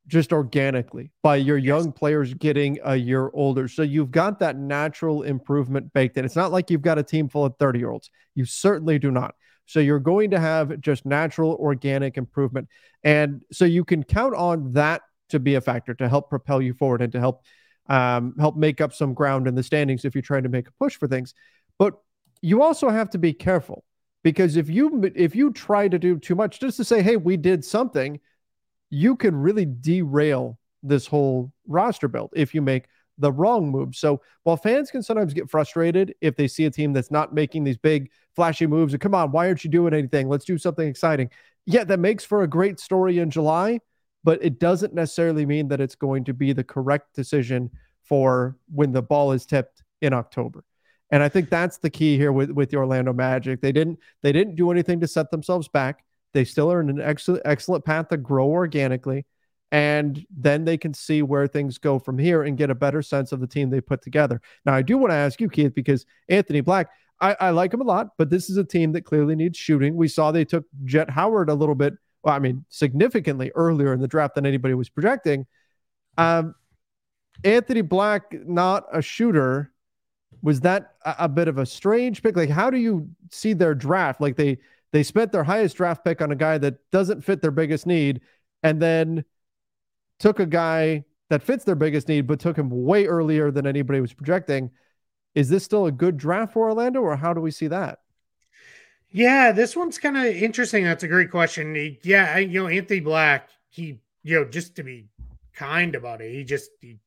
[0.07, 1.67] just organically by your yes.
[1.67, 3.67] young players getting a year older.
[3.67, 6.25] So you've got that natural improvement baked in.
[6.25, 8.09] It's not like you've got a team full of 30 year olds.
[8.35, 9.35] You certainly do not.
[9.65, 12.67] So you're going to have just natural organic improvement.
[13.03, 16.73] And so you can count on that to be a factor to help propel you
[16.73, 17.45] forward and to help
[17.87, 20.71] um, help make up some ground in the standings if you're trying to make a
[20.73, 21.33] push for things.
[21.77, 21.93] But
[22.41, 23.83] you also have to be careful
[24.23, 27.37] because if you if you try to do too much just to say, hey, we
[27.37, 28.19] did something,
[28.91, 32.85] you can really derail this whole roster build if you make
[33.17, 33.95] the wrong move.
[33.95, 37.63] So while fans can sometimes get frustrated if they see a team that's not making
[37.63, 40.27] these big flashy moves, and come on, why aren't you doing anything?
[40.27, 41.29] Let's do something exciting.
[41.65, 43.79] Yeah, that makes for a great story in July,
[44.23, 47.69] but it doesn't necessarily mean that it's going to be the correct decision
[48.03, 50.63] for when the ball is tipped in October.
[51.11, 53.61] And I think that's the key here with, with the Orlando Magic.
[53.61, 56.03] They didn't they didn't do anything to set themselves back.
[56.33, 59.25] They still are in an excellent excellent path to grow organically.
[59.71, 63.31] And then they can see where things go from here and get a better sense
[63.31, 64.41] of the team they put together.
[64.65, 66.89] Now, I do want to ask you, Keith, because Anthony Black,
[67.21, 69.95] I, I like him a lot, but this is a team that clearly needs shooting.
[69.95, 74.01] We saw they took Jett Howard a little bit, well, I mean, significantly earlier in
[74.01, 75.45] the draft than anybody was projecting.
[76.17, 76.55] Um,
[77.45, 79.71] Anthony Black, not a shooter.
[80.41, 82.35] Was that a, a bit of a strange pick?
[82.35, 84.19] Like, how do you see their draft?
[84.19, 84.57] Like they
[84.91, 88.21] they spent their highest draft pick on a guy that doesn't fit their biggest need,
[88.63, 89.23] and then
[90.19, 94.01] took a guy that fits their biggest need, but took him way earlier than anybody
[94.01, 94.69] was projecting.
[95.33, 97.99] Is this still a good draft for Orlando, or how do we see that?
[99.09, 100.83] Yeah, this one's kind of interesting.
[100.83, 101.97] That's a great question.
[102.03, 105.07] Yeah, you know, Anthony Black, he, you know, just to be
[105.53, 106.97] kind about it, he just he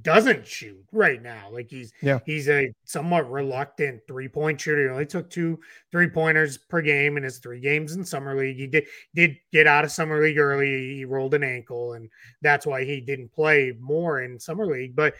[0.00, 1.48] doesn't shoot right now.
[1.50, 2.20] Like he's yeah.
[2.24, 4.84] he's a somewhat reluctant three point shooter.
[4.84, 5.58] He only took two
[5.90, 8.56] three pointers per game in his three games in summer league.
[8.56, 10.94] He did did get out of summer league early.
[10.94, 12.08] He rolled an ankle, and
[12.40, 14.96] that's why he didn't play more in summer league.
[14.96, 15.14] But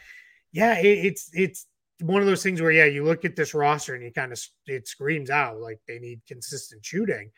[0.51, 1.67] yeah, it, it's it's
[1.99, 4.41] one of those things where yeah, you look at this roster and you kind of
[4.67, 7.31] it screams out like they need consistent shooting.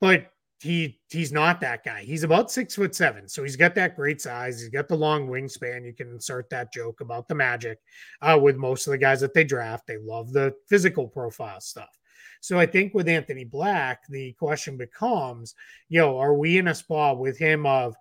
[0.00, 0.30] But
[0.62, 2.02] he he's not that guy.
[2.02, 4.60] He's about six foot seven, so he's got that great size.
[4.60, 5.84] He's got the long wingspan.
[5.84, 7.78] You can insert that joke about the magic
[8.20, 9.86] uh, with most of the guys that they draft.
[9.86, 11.98] They love the physical profile stuff.
[12.40, 15.54] So I think with Anthony Black, the question becomes,
[15.88, 17.94] you know, are we in a spot with him of,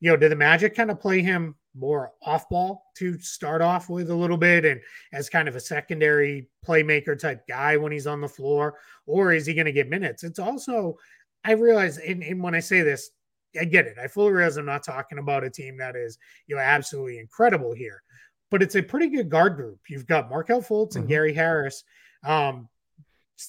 [0.00, 3.88] you know, did the Magic kind of play him more off ball to start off
[3.88, 4.80] with a little bit and
[5.12, 9.46] as kind of a secondary playmaker type guy when he's on the floor, or is
[9.46, 10.24] he going to get minutes?
[10.24, 10.96] It's also
[11.46, 13.10] I realize, and, and when I say this,
[13.58, 13.96] I get it.
[14.02, 17.72] I fully realize I'm not talking about a team that is, you know, absolutely incredible
[17.72, 18.02] here,
[18.50, 19.78] but it's a pretty good guard group.
[19.88, 20.98] You've got Markelle Fultz mm-hmm.
[21.00, 21.84] and Gary Harris,
[22.24, 22.68] um,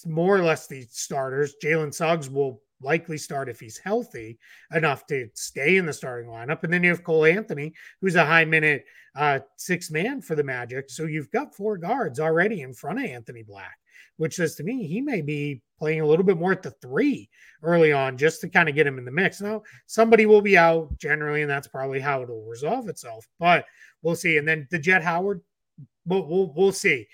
[0.06, 1.56] more or less the starters.
[1.64, 4.38] Jalen Suggs will likely start if he's healthy
[4.74, 6.64] enough to stay in the starting lineup.
[6.64, 10.44] And then you have Cole Anthony, who's a high minute uh, six man for the
[10.44, 10.92] Magic.
[10.92, 13.78] So you've got four guards already in front of Anthony Black
[14.18, 17.30] which says to me he may be playing a little bit more at the three
[17.64, 19.42] early on just to kind of get him in the mix.
[19.42, 23.66] Now, somebody will be out generally, and that's probably how it'll resolve itself, but
[24.02, 24.38] we'll see.
[24.38, 25.42] And then the Jett Howard,
[26.06, 27.08] we'll, we'll, we'll see.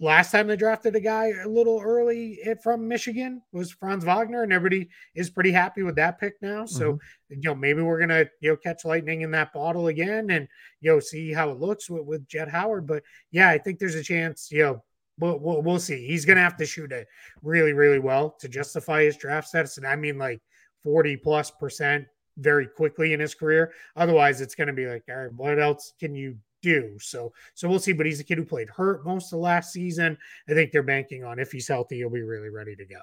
[0.00, 4.52] Last time they drafted a guy a little early from Michigan was Franz Wagner, and
[4.52, 6.66] everybody is pretty happy with that pick now.
[6.66, 7.34] So, mm-hmm.
[7.34, 10.46] you know, maybe we're gonna you know catch lightning in that bottle again, and
[10.80, 12.86] you know see how it looks with, with Jett Howard.
[12.86, 14.52] But yeah, I think there's a chance.
[14.52, 14.84] You know,
[15.18, 16.06] we'll, we'll, we'll see.
[16.06, 17.06] He's going to have to shoot it
[17.42, 19.76] really, really well to justify his draft status.
[19.76, 20.40] And I mean, like
[20.82, 23.72] 40 plus percent very quickly in his career.
[23.96, 26.96] Otherwise, it's going to be like, all right, what else can you do?
[27.00, 27.92] So, so we'll see.
[27.92, 30.16] But he's a kid who played hurt most of last season.
[30.48, 33.00] I think they're banking on if he's healthy, he'll be really ready to go.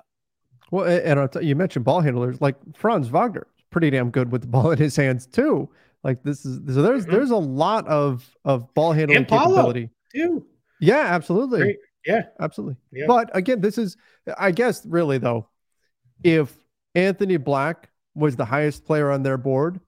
[0.72, 4.72] Well, and you mentioned ball handlers like Franz Wagner, pretty damn good with the ball
[4.72, 5.70] in his hands too.
[6.04, 7.12] Like this is so there's mm-hmm.
[7.12, 10.46] there's a lot of of ball handling capability too.
[10.80, 11.60] Yeah, absolutely.
[11.60, 12.78] Great, yeah, absolutely.
[12.92, 13.06] Yeah.
[13.08, 13.98] But again, this is,
[14.38, 15.50] I guess, really though,
[16.24, 16.56] if
[16.94, 19.80] Anthony Black was the highest player on their board,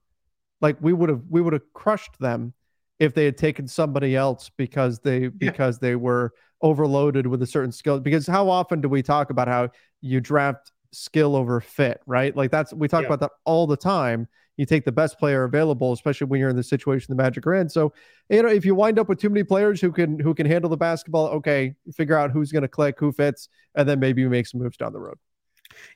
[0.60, 2.52] like we would have, we would have crushed them
[2.98, 5.30] if they had taken somebody else because they yeah.
[5.38, 8.00] because they were overloaded with a certain skill.
[8.00, 12.34] Because how often do we talk about how you draft skill over fit, right?
[12.36, 13.08] Like that's we talk yeah.
[13.08, 14.28] about that all the time
[14.58, 17.54] you take the best player available, especially when you're in the situation the Magic are
[17.54, 17.68] in.
[17.68, 17.94] So,
[18.28, 20.68] you know, if you wind up with too many players who can who can handle
[20.68, 24.28] the basketball, okay, figure out who's going to click, who fits, and then maybe you
[24.28, 25.16] make some moves down the road.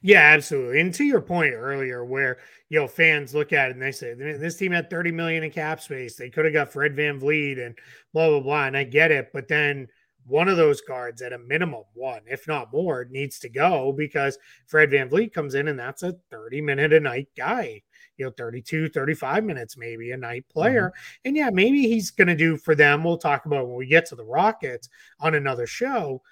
[0.01, 0.81] Yeah, absolutely.
[0.81, 4.15] And to your point earlier, where you know fans look at it and they say
[4.15, 7.77] this team had 30 million in cap space, they could have got Fred VanVleet and
[8.15, 8.67] blah blah blah.
[8.67, 9.89] And I get it, but then
[10.25, 14.39] one of those guards at a minimum, one, if not more, needs to go because
[14.67, 17.83] Fred VanVleet comes in and that's a 30 minute a night guy
[18.17, 20.89] you know 32 35 minutes maybe a night player.
[20.89, 21.29] Mm-hmm.
[21.29, 24.07] and yeah maybe he's going to do for them we'll talk about when we get
[24.07, 24.89] to the rockets
[25.21, 26.23] on another show.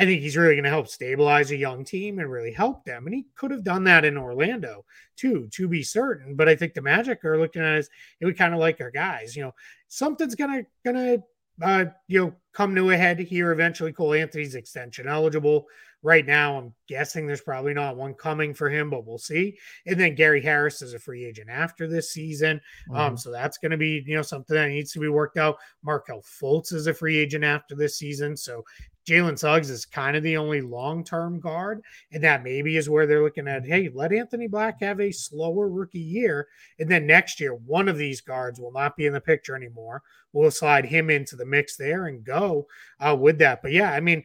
[0.00, 3.06] I think he's really going to help stabilize a young team and really help them.
[3.06, 4.84] And he could have done that in orlando
[5.16, 6.36] too to be certain.
[6.36, 7.88] But i think the magic are looking at us
[8.20, 9.54] we kind of like our guys you know.
[9.88, 11.18] Something's gonna gonna
[11.60, 13.92] uh, you know, come to a head here eventually.
[13.92, 15.68] Cole Anthony's extension eligible
[16.02, 16.58] right now.
[16.58, 19.56] I'm guessing there's probably not one coming for him, but we'll see.
[19.86, 22.60] And then Gary Harris is a free agent after this season.
[22.90, 22.96] Um, mm-hmm.
[22.96, 25.58] Um, so that's going to be, you know, something that needs to be worked out.
[25.84, 28.36] Markelle Fultz is a free agent after this season.
[28.36, 28.64] So
[29.08, 31.82] Jalen Suggs is kind of the only long term guard.
[32.12, 35.68] And that maybe is where they're looking at hey, let Anthony Black have a slower
[35.68, 36.48] rookie year.
[36.78, 40.02] And then next year, one of these guards will not be in the picture anymore.
[40.32, 42.66] We'll slide him into the mix there and go
[43.00, 43.62] uh, with that.
[43.62, 44.24] But yeah, I mean,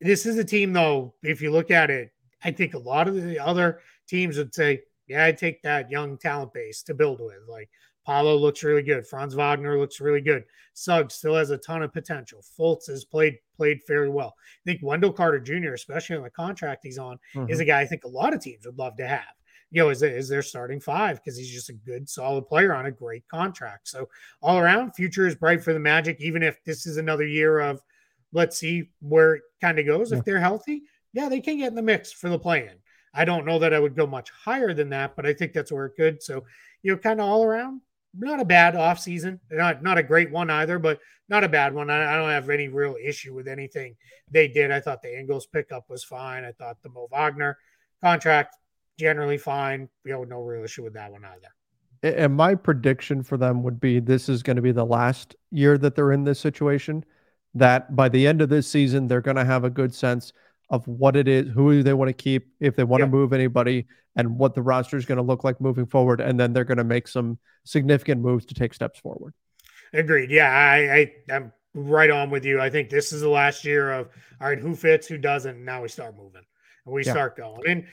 [0.00, 2.10] this is a team, though, if you look at it,
[2.42, 6.16] I think a lot of the other teams would say, yeah, I'd take that young
[6.16, 7.48] talent base to build with.
[7.48, 7.68] Like
[8.06, 9.06] Paolo looks really good.
[9.06, 10.44] Franz Wagner looks really good.
[10.74, 12.42] Suggs still has a ton of potential.
[12.58, 14.34] Fultz has played played fairly well.
[14.38, 17.50] I think Wendell Carter Jr., especially on the contract he's on, mm-hmm.
[17.50, 19.24] is a guy I think a lot of teams would love to have.
[19.72, 22.86] You know, is, is their starting five because he's just a good, solid player on
[22.86, 23.86] a great contract.
[23.86, 24.08] So
[24.42, 26.20] all around, future is bright for the Magic.
[26.20, 27.80] Even if this is another year of,
[28.32, 30.10] let's see where it kind of goes.
[30.10, 30.18] Yeah.
[30.18, 30.82] If they're healthy,
[31.12, 32.78] yeah, they can get in the mix for the play-in.
[33.14, 35.72] I don't know that I would go much higher than that, but I think that's
[35.72, 36.22] where it could.
[36.22, 36.44] So,
[36.82, 37.80] you know, kind of all around,
[38.14, 39.40] not a bad off season.
[39.50, 41.90] Not not a great one either, but not a bad one.
[41.90, 43.96] I, I, don't have any real issue with anything
[44.30, 44.70] they did.
[44.70, 46.44] I thought the Ingles pickup was fine.
[46.44, 47.56] I thought the Mo Wagner
[48.02, 48.56] contract
[48.98, 49.88] generally fine.
[50.04, 52.16] You know, no real issue with that one either.
[52.16, 55.78] And my prediction for them would be this is going to be the last year
[55.78, 57.04] that they're in this situation.
[57.54, 60.32] That by the end of this season, they're going to have a good sense
[60.70, 63.08] of what it is, who they want to keep, if they want yep.
[63.08, 66.20] to move anybody, and what the roster is going to look like moving forward.
[66.20, 69.34] And then they're going to make some significant moves to take steps forward.
[69.92, 70.30] Agreed.
[70.30, 72.60] Yeah, I, I I'm right on with you.
[72.60, 74.08] I think this is the last year of
[74.40, 75.64] all right, who fits, who doesn't.
[75.64, 76.42] Now we start moving
[76.86, 77.12] and we yeah.
[77.12, 77.62] start going.
[77.66, 77.86] And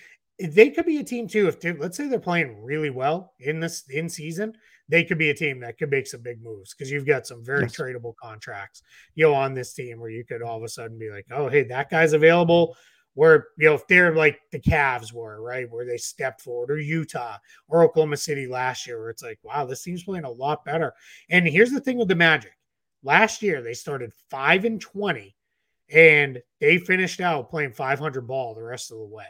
[0.53, 1.47] they could be a team too.
[1.47, 4.53] If let's say they're playing really well in this in season,
[4.89, 7.43] they could be a team that could make some big moves because you've got some
[7.43, 7.75] very yes.
[7.75, 8.83] tradable contracts,
[9.15, 11.49] you know, on this team where you could all of a sudden be like, oh,
[11.49, 12.75] hey, that guy's available.
[13.13, 16.77] Where you know if they're like the Cavs were right, where they stepped forward, or
[16.77, 20.63] Utah or Oklahoma City last year, where it's like, wow, this team's playing a lot
[20.63, 20.93] better.
[21.31, 22.53] And here's the thing with the Magic:
[23.01, 25.35] last year they started five and twenty,
[25.91, 29.25] and they finished out playing 500 ball the rest of the way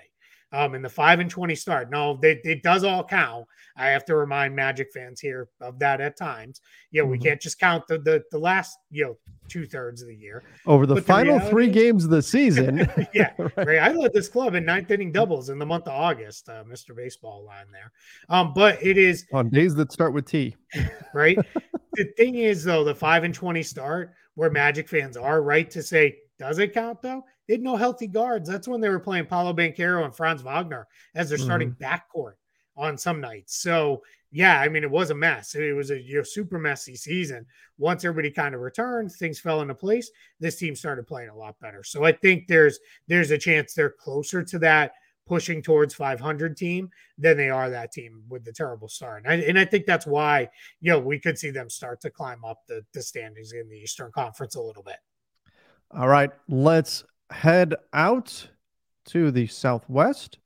[0.52, 1.90] um, in the five and 20 start.
[1.90, 3.46] No, they, it does all count.
[3.76, 6.62] I have to remind Magic fans here of that at times.
[6.92, 7.12] You know, mm-hmm.
[7.12, 10.44] we can't just count the, the, the last, you know, two thirds of the year
[10.66, 12.90] over the but final the three games of the season.
[13.14, 13.32] yeah.
[13.38, 13.58] right.
[13.58, 13.80] right.
[13.80, 16.96] I led this club in ninth inning doubles in the month of August, uh, Mr.
[16.96, 17.92] Baseball line there.
[18.30, 20.56] Um, but it is on days that start with T.
[21.14, 21.38] right.
[21.94, 25.82] the thing is, though, the five and 20 start where Magic fans are right to
[25.82, 27.24] say, does it count though?
[27.48, 28.50] They had no healthy guards.
[28.50, 31.46] That's when they were playing Paolo Banchero and Franz Wagner as their mm-hmm.
[31.46, 32.34] starting backcourt
[32.76, 33.62] on some nights.
[33.62, 35.56] So yeah, I mean it was a mess.
[35.56, 37.46] It was a you know, super messy season.
[37.78, 40.12] Once everybody kind of returned, things fell into place.
[40.40, 41.84] This team started playing a lot better.
[41.84, 44.94] So I think there's there's a chance they're closer to that
[45.26, 49.24] pushing towards 500 team than they are that team with the terrible start.
[49.26, 50.50] And I, and I think that's why
[50.82, 53.78] you know we could see them start to climb up the the standings in the
[53.78, 54.98] Eastern Conference a little bit.
[55.92, 58.50] All right, let's head out
[59.08, 60.38] to the southwest.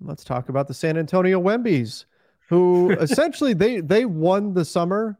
[0.00, 2.04] Let's talk about the San Antonio Wembies,
[2.48, 5.18] who essentially they they won the summer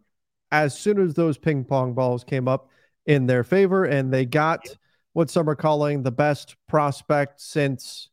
[0.52, 2.68] as soon as those ping pong balls came up
[3.06, 4.66] in their favor, and they got
[5.12, 8.10] what some are calling the best prospect since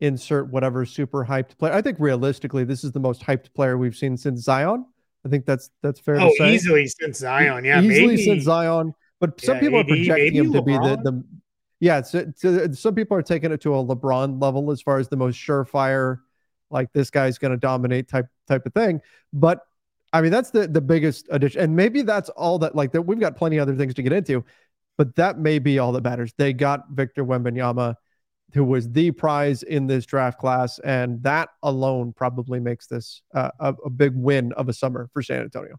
[0.00, 1.72] insert whatever super hyped player.
[1.72, 4.86] I think realistically, this is the most hyped player we've seen since Zion.
[5.24, 6.54] I think that's that's fair oh, to say.
[6.54, 8.24] easily since Zion, yeah, easily maybe.
[8.24, 8.94] since Zion.
[9.18, 11.24] But some yeah, people AD, are projecting him to be the, the
[11.80, 15.16] yeah, it's, some people are taking it to a LeBron level as far as the
[15.16, 16.20] most surefire,
[16.70, 19.00] like this guy's going to dominate type type of thing.
[19.32, 19.60] But
[20.12, 22.74] I mean, that's the the biggest addition, and maybe that's all that.
[22.74, 24.44] Like, that we've got plenty other things to get into,
[24.96, 26.32] but that may be all that matters.
[26.38, 27.96] They got Victor Wembanyama,
[28.54, 33.50] who was the prize in this draft class, and that alone probably makes this uh,
[33.60, 35.76] a, a big win of a summer for San Antonio.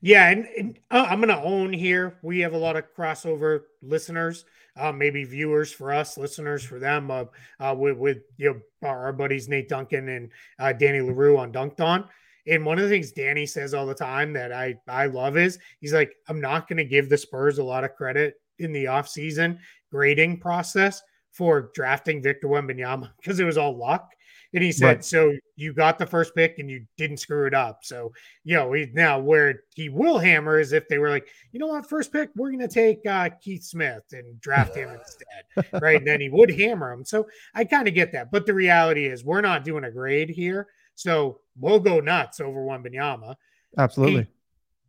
[0.00, 2.18] Yeah, and, and uh, I'm going to own here.
[2.22, 4.44] We have a lot of crossover listeners,
[4.76, 7.10] uh, maybe viewers for us, listeners for them.
[7.10, 7.24] Uh,
[7.58, 11.80] uh, with, with you know our buddies Nate Duncan and uh, Danny Leroux on Dunked
[11.80, 12.04] On.
[12.46, 15.58] And one of the things Danny says all the time that I I love is
[15.80, 18.84] he's like, I'm not going to give the Spurs a lot of credit in the
[18.84, 19.58] offseason
[19.90, 21.02] grading process
[21.32, 24.10] for drafting Victor Wembanyama because it was all luck.
[24.52, 25.04] And he said, right.
[25.04, 27.80] so you got the first pick and you didn't screw it up.
[27.84, 31.60] So, you know, he, now where he will hammer is if they were like, you
[31.60, 35.80] know what, first pick, we're going to take uh, Keith Smith and draft him instead.
[35.80, 35.98] Right.
[35.98, 37.04] And then he would hammer him.
[37.04, 38.32] So I kind of get that.
[38.32, 40.66] But the reality is, we're not doing a grade here.
[40.96, 43.36] So we'll go nuts over Wembanyama.
[43.78, 44.22] Absolutely.
[44.22, 44.28] He,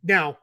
[0.02, 0.38] now,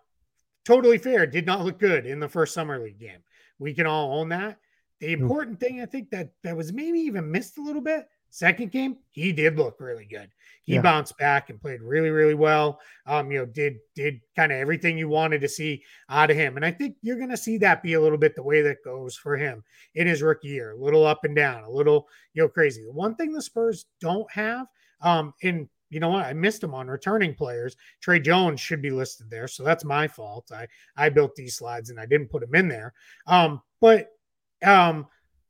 [0.63, 1.27] totally fair.
[1.27, 3.19] Did not look good in the first summer league game.
[3.59, 4.59] We can all own that.
[5.01, 8.07] The important thing I think that that was maybe even missed a little bit.
[8.29, 10.29] Second game, he did look really good.
[10.63, 10.81] He yeah.
[10.81, 12.79] bounced back and played really, really well.
[13.07, 16.57] Um, you know, did did kind of everything you wanted to see out of him.
[16.57, 19.15] And I think you're gonna see that be a little bit the way that goes
[19.15, 19.63] for him
[19.95, 22.83] in his rookie year, a little up and down, a little, you know, crazy.
[22.83, 24.67] The one thing the Spurs don't have,
[25.01, 26.25] um, in you know what?
[26.25, 27.75] I missed him on returning players.
[27.99, 30.51] Tre Jones should be listed there, so that's my fault.
[30.53, 32.93] I I built these slides and I didn't put him in there.
[33.25, 34.11] Um, but
[34.63, 35.07] um,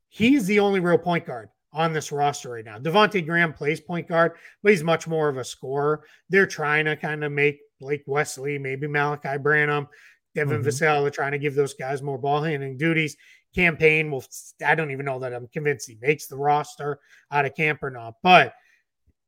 [0.08, 2.78] he's the only real point guard on this roster right now.
[2.78, 6.04] Devonte Graham plays point guard, but he's much more of a scorer.
[6.28, 9.88] They're trying to kind of make Blake Wesley, maybe Malachi Branham,
[10.34, 10.68] Devin mm-hmm.
[10.68, 11.02] Vassell.
[11.02, 13.16] They're trying to give those guys more ball handling duties.
[13.54, 14.24] Cam Payne will.
[14.64, 17.00] I don't even know that I'm convinced he makes the roster
[17.30, 18.54] out of camp or not, but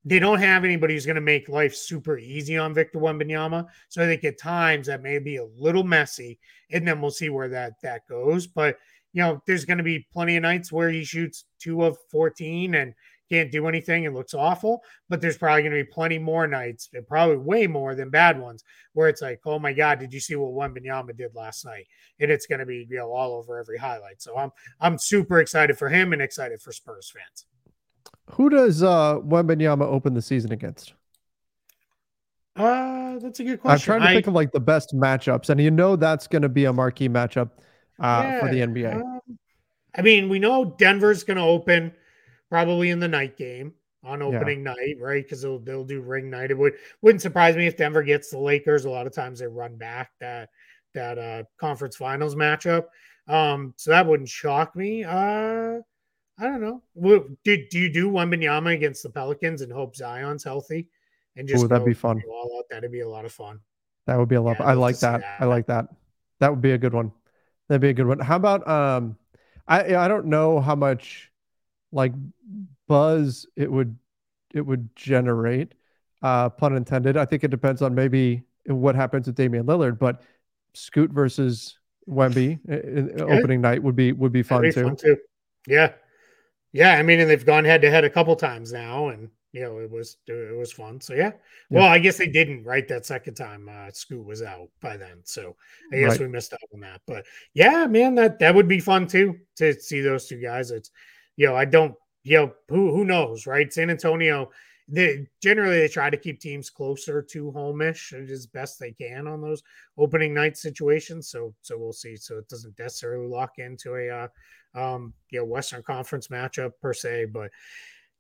[0.05, 3.67] they don't have anybody who's going to make life super easy on Victor Wembanyama.
[3.89, 6.39] So I think at times that may be a little messy,
[6.71, 8.47] and then we'll see where that that goes.
[8.47, 8.79] But
[9.13, 12.75] you know, there's going to be plenty of nights where he shoots two of 14
[12.75, 12.95] and
[13.31, 14.83] can't do anything and looks awful.
[15.09, 18.39] But there's probably going to be plenty more nights, and probably way more than bad
[18.39, 21.87] ones, where it's like, oh my God, did you see what Wembanyama did last night?
[22.21, 24.21] And it's going to be you know all over every highlight.
[24.21, 24.51] So I'm
[24.81, 27.47] I'm super excited for him and excited for Spurs fans.
[28.33, 30.95] Who does uh Wembanyama open the season against?
[32.55, 33.93] Uh, that's a good question.
[33.95, 36.43] I'm trying to I, think of like the best matchups, and you know that's going
[36.43, 37.51] to be a marquee matchup
[38.01, 38.95] uh, yeah, for the NBA.
[38.95, 39.39] Um,
[39.95, 41.93] I mean, we know Denver's going to open
[42.49, 43.75] probably in the night game
[44.05, 44.75] on opening yeah.
[44.75, 45.23] night, right?
[45.23, 46.51] Because they'll they'll do ring night.
[46.51, 48.85] It would wouldn't surprise me if Denver gets the Lakers.
[48.85, 50.51] A lot of times they run back that
[50.95, 52.87] that uh conference finals matchup.
[53.29, 55.05] Um, so that wouldn't shock me.
[55.05, 55.81] Uh
[56.39, 56.83] I don't know.
[56.97, 60.89] Do, do you do Wembanyama against the Pelicans and hope Zion's healthy?
[61.37, 62.21] And just Ooh, that'd be fun.
[62.71, 63.61] That'd be a lot of fun.
[64.07, 64.57] That would be a lot.
[64.59, 65.21] Yeah, I like that.
[65.21, 65.37] that.
[65.41, 65.89] I like that.
[66.41, 67.13] That would be a good one.
[67.69, 68.19] That'd be a good one.
[68.19, 69.17] How about um,
[69.67, 71.31] I I don't know how much
[71.93, 72.13] like
[72.89, 73.97] buzz it would
[74.55, 75.75] it would generate.
[76.23, 77.17] Uh, pun intended.
[77.17, 80.23] I think it depends on maybe what happens with Damian Lillard, but
[80.75, 82.59] Scoot versus Wemby
[83.21, 84.85] opening night would be would be fun, be too.
[84.85, 85.17] fun too.
[85.67, 85.93] Yeah,
[86.73, 89.61] yeah, I mean, and they've gone head to head a couple times now, and you
[89.61, 91.01] know it was it was fun.
[91.01, 91.33] So yeah,
[91.71, 93.69] well, I guess they didn't right that second time.
[93.69, 95.57] Uh, Scoot was out by then, so
[95.93, 96.21] I guess right.
[96.21, 97.03] we missed out on that.
[97.07, 100.71] But yeah, man, that that would be fun too to see those two guys.
[100.71, 100.91] It's
[101.37, 101.95] you know I don't
[102.25, 103.73] you know who who knows right?
[103.73, 104.51] San Antonio.
[104.89, 109.41] They generally they try to keep teams closer to homeish as best they can on
[109.41, 109.63] those
[109.97, 111.29] opening night situations.
[111.29, 112.17] So so we'll see.
[112.17, 114.29] So it doesn't necessarily lock into a uh,
[114.75, 117.27] um, you know, Western Conference matchup per se.
[117.27, 117.51] But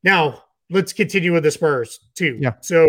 [0.02, 2.38] now let's continue with the Spurs too.
[2.40, 2.54] Yeah.
[2.60, 2.88] So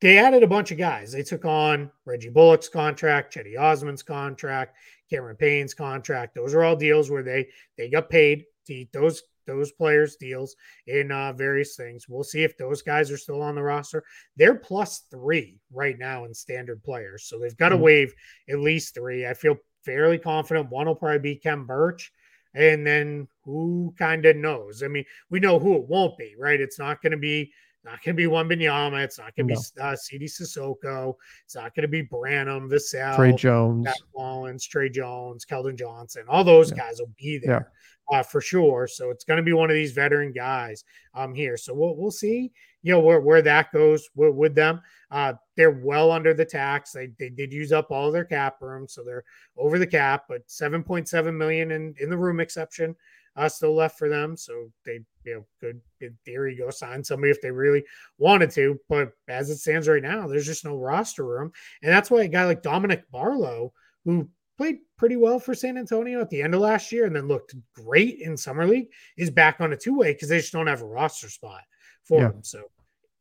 [0.00, 1.12] they added a bunch of guys.
[1.12, 4.76] They took on Reggie Bullock's contract, Cedi Osman's contract,
[5.10, 6.34] Cameron Payne's contract.
[6.34, 10.56] Those are all deals where they they got paid to eat those those players deals
[10.86, 12.08] in uh, various things.
[12.08, 14.04] We'll see if those guys are still on the roster.
[14.36, 17.84] They're plus three right now in standard players, so they've got to mm-hmm.
[17.84, 18.14] waive
[18.48, 19.26] at least three.
[19.26, 22.12] I feel fairly confident one will probably be Khem Birch.
[22.54, 24.82] And then who kind of knows?
[24.82, 26.60] I mean, we know who it won't be, right?
[26.60, 27.52] It's not going to be
[27.84, 29.04] not going to be Wembanyama.
[29.04, 29.60] It's not going to no.
[29.60, 31.14] be uh, Sidy Cissoko.
[31.44, 36.24] It's not going to be Branham, Vassell, Tre Jones, Matt Collins, Tre Jones, Keldon Johnson.
[36.28, 36.78] All those yeah.
[36.78, 37.70] guys will be there
[38.10, 38.18] yeah.
[38.18, 38.86] uh, for sure.
[38.86, 41.56] So it's going to be one of these veteran guys um, here.
[41.56, 44.80] So we'll, we'll see, you know, where, where that goes with, with them.
[45.10, 46.92] Uh, they're well under the tax.
[46.92, 49.24] They, they did use up all their cap room, so they're
[49.56, 52.96] over the cap, but 7.7 million in, in the room exception
[53.36, 54.36] uh, still left for them.
[54.36, 57.84] So they, you know, could in theory go sign somebody if they really
[58.18, 58.78] wanted to.
[58.88, 61.52] But as it stands right now, there's just no roster room.
[61.82, 63.72] And that's why a guy like Dominic Barlow,
[64.04, 67.28] who played pretty well for San Antonio at the end of last year and then
[67.28, 70.66] looked great in summer league, is back on a two way because they just don't
[70.66, 71.62] have a roster spot
[72.04, 72.28] for yeah.
[72.28, 72.42] him.
[72.42, 72.62] So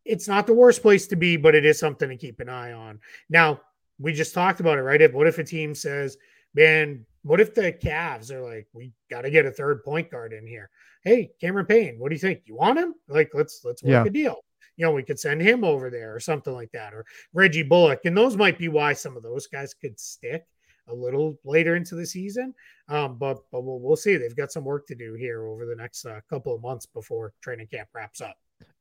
[0.06, 2.74] it's not the worst place to be, but it is something to keep an eye
[2.74, 3.00] on.
[3.30, 3.62] Now,
[4.00, 5.02] we just talked about it, right?
[5.02, 6.18] If What if a team says,
[6.54, 10.34] man, what if the Cavs are like, we got to get a third point guard
[10.34, 10.70] in here?
[11.04, 12.42] Hey, Cameron Payne, what do you think?
[12.46, 12.94] You want him?
[13.08, 14.06] Like, let's let's work yeah.
[14.06, 14.44] a deal.
[14.78, 18.02] You know, we could send him over there or something like that, or Reggie Bullock,
[18.06, 20.46] and those might be why some of those guys could stick
[20.88, 22.54] a little later into the season.
[22.90, 24.18] Um, but but we'll, we'll see.
[24.18, 27.34] They've got some work to do here over the next uh, couple of months before
[27.42, 28.36] training camp wraps up.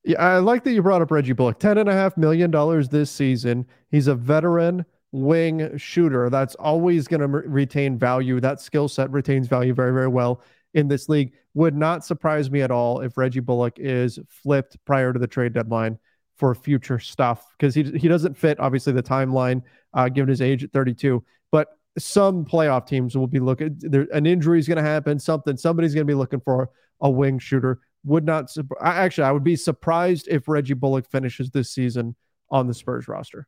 [0.05, 1.59] Yeah, I like that you brought up Reggie Bullock.
[1.59, 3.66] Ten and a half million dollars this season.
[3.90, 6.30] He's a veteran wing shooter.
[6.30, 8.40] That's always going to retain value.
[8.40, 10.42] That skill set retains value very, very well
[10.74, 11.34] in this league.
[11.54, 15.52] Would not surprise me at all if Reggie Bullock is flipped prior to the trade
[15.52, 15.98] deadline
[16.36, 19.62] for future stuff because he he doesn't fit obviously the timeline
[19.94, 21.22] uh, given his age at 32.
[21.50, 23.76] But some playoff teams will be looking.
[23.78, 25.18] There, an injury is going to happen.
[25.18, 25.58] Something.
[25.58, 26.70] Somebody's going to be looking for
[27.02, 27.80] a wing shooter.
[28.04, 28.50] Would not.
[28.80, 32.16] Actually, I would be surprised if Reggie Bullock finishes this season
[32.50, 33.46] on the Spurs roster.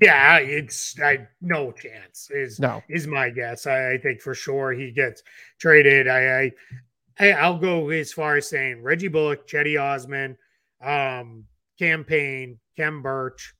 [0.00, 2.30] Yeah, it's I, no chance.
[2.30, 3.66] Is no is my guess.
[3.66, 5.22] I, I think for sure he gets
[5.58, 6.08] traded.
[6.08, 6.52] I,
[7.18, 10.38] I I'll go as far as saying Reggie Bullock, Cedi Osman,
[10.82, 11.44] um,
[11.78, 13.54] Cam Payne, Khem Birch,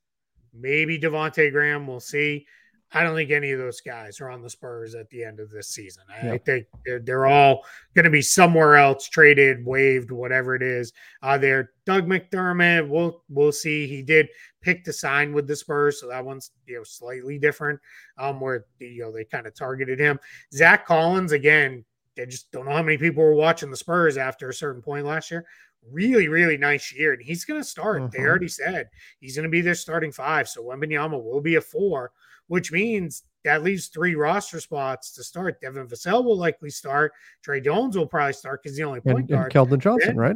[0.53, 1.85] maybe Devonte Graham.
[1.85, 2.47] We'll see.
[2.93, 5.49] I don't think any of those guys are on the Spurs at the end of
[5.49, 6.03] this season.
[6.09, 6.31] I.
[6.31, 7.63] I think they're, they're all
[7.95, 10.91] going to be somewhere else, traded, waived, whatever it is.
[11.23, 12.87] Uh, there, Doug McDermott.
[12.87, 13.87] We'll we'll see.
[13.87, 14.27] He did
[14.61, 17.79] pick to sign with the Spurs, so that one's you know slightly different.
[18.17, 20.19] Um, where you know they kind of targeted him.
[20.53, 21.85] Zach Collins again.
[22.19, 25.05] I just don't know how many people were watching the Spurs after a certain point
[25.05, 25.45] last year
[25.89, 27.13] really, really nice year.
[27.13, 28.01] And he's going to start.
[28.01, 28.15] Mm-hmm.
[28.15, 28.89] They already said
[29.19, 30.47] he's going to be their starting five.
[30.47, 32.11] So Wembanyama will be a four
[32.51, 35.61] which means that leaves three roster spots to start.
[35.61, 37.13] Devin Vassell will likely start.
[37.41, 39.55] Tre Jones will probably start because the only point and, guard.
[39.55, 40.35] And Keldon Johnson, right?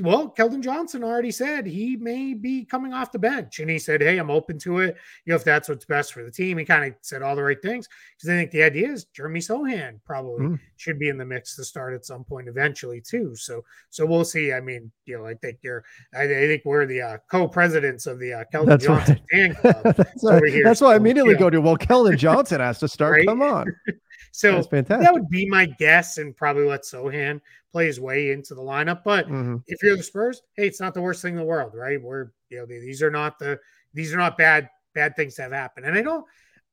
[0.00, 4.00] Well, Keldon Johnson already said he may be coming off the bench, and he said,
[4.00, 4.96] "Hey, I'm open to it.
[5.24, 7.42] You know, if that's what's best for the team." He kind of said all the
[7.42, 10.60] right things because I think the idea is Jeremy Sochan probably mm.
[10.76, 13.34] should be in the mix to start at some point eventually too.
[13.36, 14.52] So, so we'll see.
[14.52, 18.18] I mean, you know, I think you're, I, I think we're the uh, co-presidents of
[18.18, 19.54] the uh, Keldon that's Johnson right.
[19.54, 20.52] fan club that's over right.
[20.52, 20.64] here.
[20.64, 21.40] That's so, why I immediately yeah.
[21.40, 23.18] go to well, Keldon Johnson has to start.
[23.18, 23.26] Right?
[23.26, 23.74] Come on.
[24.32, 27.40] So that would be my guess, and probably let Sochan
[27.72, 29.02] play his way into the lineup.
[29.04, 29.56] But mm-hmm.
[29.66, 32.00] if you're the Spurs, hey, it's not the worst thing in the world, right?
[32.00, 33.58] We're you know these are not the
[33.94, 36.24] these are not bad bad things that have happened, and I don't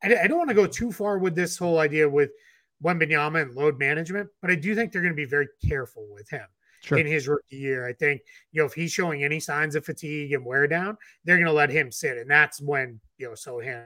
[0.03, 2.31] I, I don't want to go too far with this whole idea with
[2.83, 6.29] Wembanyama and load management, but I do think they're going to be very careful with
[6.29, 6.45] him.
[6.81, 6.99] Sure.
[6.99, 7.87] in his rookie year.
[7.87, 8.21] I think,
[8.51, 11.51] you know, if he's showing any signs of fatigue and wear down, they're going to
[11.51, 12.15] let him sit.
[12.15, 13.85] And that's when, you know, Sochan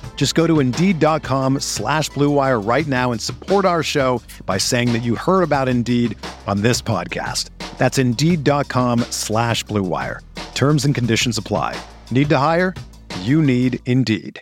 [0.21, 5.01] Just go to Indeed.com slash BlueWire right now and support our show by saying that
[5.01, 6.15] you heard about Indeed
[6.45, 7.49] on this podcast.
[7.79, 10.19] That's Indeed.com slash BlueWire.
[10.53, 11.75] Terms and conditions apply.
[12.11, 12.75] Need to hire?
[13.21, 14.39] You need Indeed.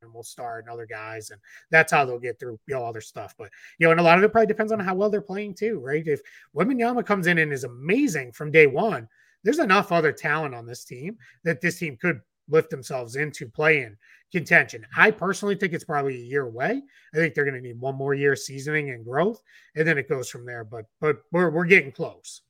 [0.00, 1.40] And we'll start and other guys, and
[1.70, 3.34] that's how they'll get through you know stuff.
[3.36, 5.56] But you know, and a lot of it probably depends on how well they're playing
[5.56, 6.02] too, right?
[6.06, 6.22] If
[6.56, 9.06] Wembanyama comes in and is amazing from day one–
[9.44, 13.82] there's enough other talent on this team that this team could lift themselves into play
[13.82, 13.96] in
[14.32, 14.86] contention.
[14.96, 16.82] I personally think it's probably a year away.
[17.14, 19.40] I think they're going to need one more year seasoning and growth,
[19.76, 20.64] and then it goes from there.
[20.64, 22.42] But but we're we're getting close.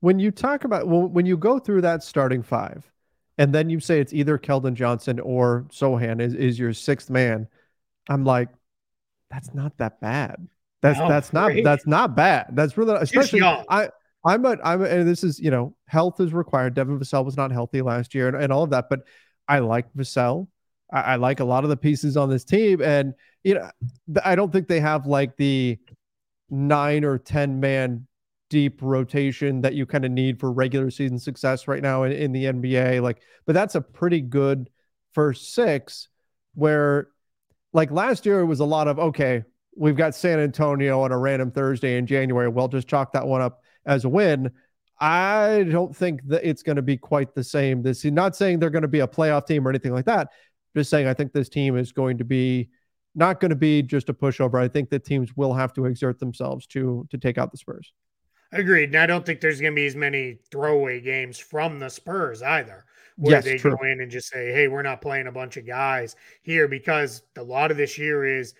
[0.00, 2.90] When you talk about well, when you go through that starting five,
[3.36, 7.48] and then you say it's either Keldon Johnson or Sochan is, is your sixth man,
[8.08, 8.48] I'm like,
[9.30, 10.48] that's not that bad.
[10.80, 12.46] That's no, that's not that's not bad.
[12.52, 13.90] That's really especially I
[14.28, 16.74] I'm a, I'm a, and this is, you know, health is required.
[16.74, 19.00] Devin Vassell was not healthy last year and, and all of that, but
[19.48, 20.48] I like Vassell.
[20.92, 22.82] I, I, like a lot of the pieces on this team.
[22.82, 23.70] And, you know,
[24.24, 25.78] I don't think they have like the
[26.50, 28.06] nine or 10 man
[28.50, 32.32] deep rotation that you kind of need for regular season success right now in, in
[32.32, 33.02] the NBA.
[33.02, 34.68] Like, but that's a pretty good
[35.12, 36.08] first six
[36.54, 37.08] where
[37.72, 39.42] like last year it was a lot of, okay,
[39.76, 42.48] we've got San Antonio on a random Thursday in January.
[42.48, 44.50] Well, just chalk that one up as a win.
[45.00, 48.70] I don't think that it's going to be quite the same this Not saying they're
[48.70, 50.28] going to be a playoff team or anything like that.
[50.76, 52.68] Just saying I think this team is going to be
[53.14, 54.60] not going to be just a pushover.
[54.60, 57.92] I think that teams will have to exert themselves to to take out the Spurs.
[58.52, 58.90] Agreed.
[58.90, 62.42] And I don't think there's going to be as many throwaway games from the Spurs
[62.42, 62.84] either,
[63.16, 63.76] where yes, they true.
[63.76, 67.22] go in and just say, "Hey, we're not playing a bunch of guys here," because
[67.36, 68.54] a lot of this year is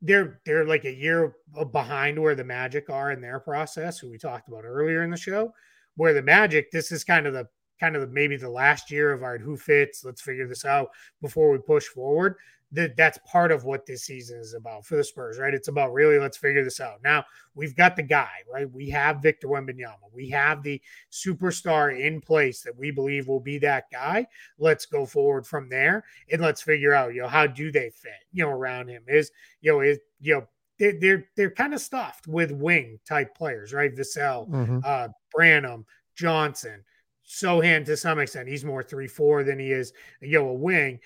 [0.00, 1.34] they're they're like a year
[1.72, 5.16] behind where the Magic are in their process, who we talked about earlier in the
[5.16, 5.52] show.
[5.96, 7.48] Where the Magic, this is kind of the
[7.80, 10.04] kind of the, maybe the last year of our who fits.
[10.04, 10.88] Let's figure this out
[11.20, 12.36] before we push forward.
[12.72, 15.54] That that's part of what this season is about for the Spurs, right?
[15.54, 17.02] It's about really let's figure this out.
[17.02, 18.70] Now we've got the guy, right?
[18.70, 20.12] We have Victor Wembanyama.
[20.12, 24.26] We have the superstar in place that we believe will be that guy.
[24.58, 28.12] Let's go forward from there and let's figure out, you know, how do they fit,
[28.32, 29.02] you know, around him?
[29.08, 29.30] Is
[29.62, 30.48] you know, is you know,
[30.78, 33.96] they're they're, they're kind of stuffed with wing type players, right?
[33.96, 34.80] Vassell, mm-hmm.
[34.84, 36.84] uh, Branham, Johnson.
[37.30, 38.48] Sochan to some extent.
[38.48, 39.92] He's more three four than he is,
[40.22, 40.98] you know, a wing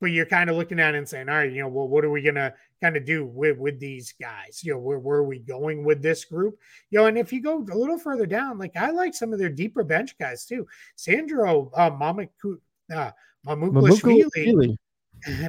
[0.00, 2.04] but you're kind of looking at it and saying, all right, you know, well, what
[2.04, 4.60] are we gonna kind of do with with these guys?
[4.62, 6.58] You know, where where are we going with this group?
[6.90, 9.38] You know, and if you go a little further down, like I like some of
[9.38, 10.66] their deeper bench guys too.
[10.96, 12.58] Sandro uh, Mamaku,
[12.94, 13.10] uh,
[13.46, 14.76] Mamukelashvili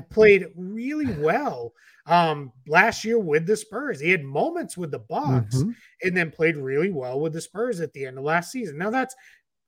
[0.09, 1.73] played really well
[2.07, 3.99] um last year with the Spurs.
[3.99, 5.71] He had moments with the Bucks mm-hmm.
[6.01, 8.79] and then played really well with the Spurs at the end of last season.
[8.79, 9.15] Now that's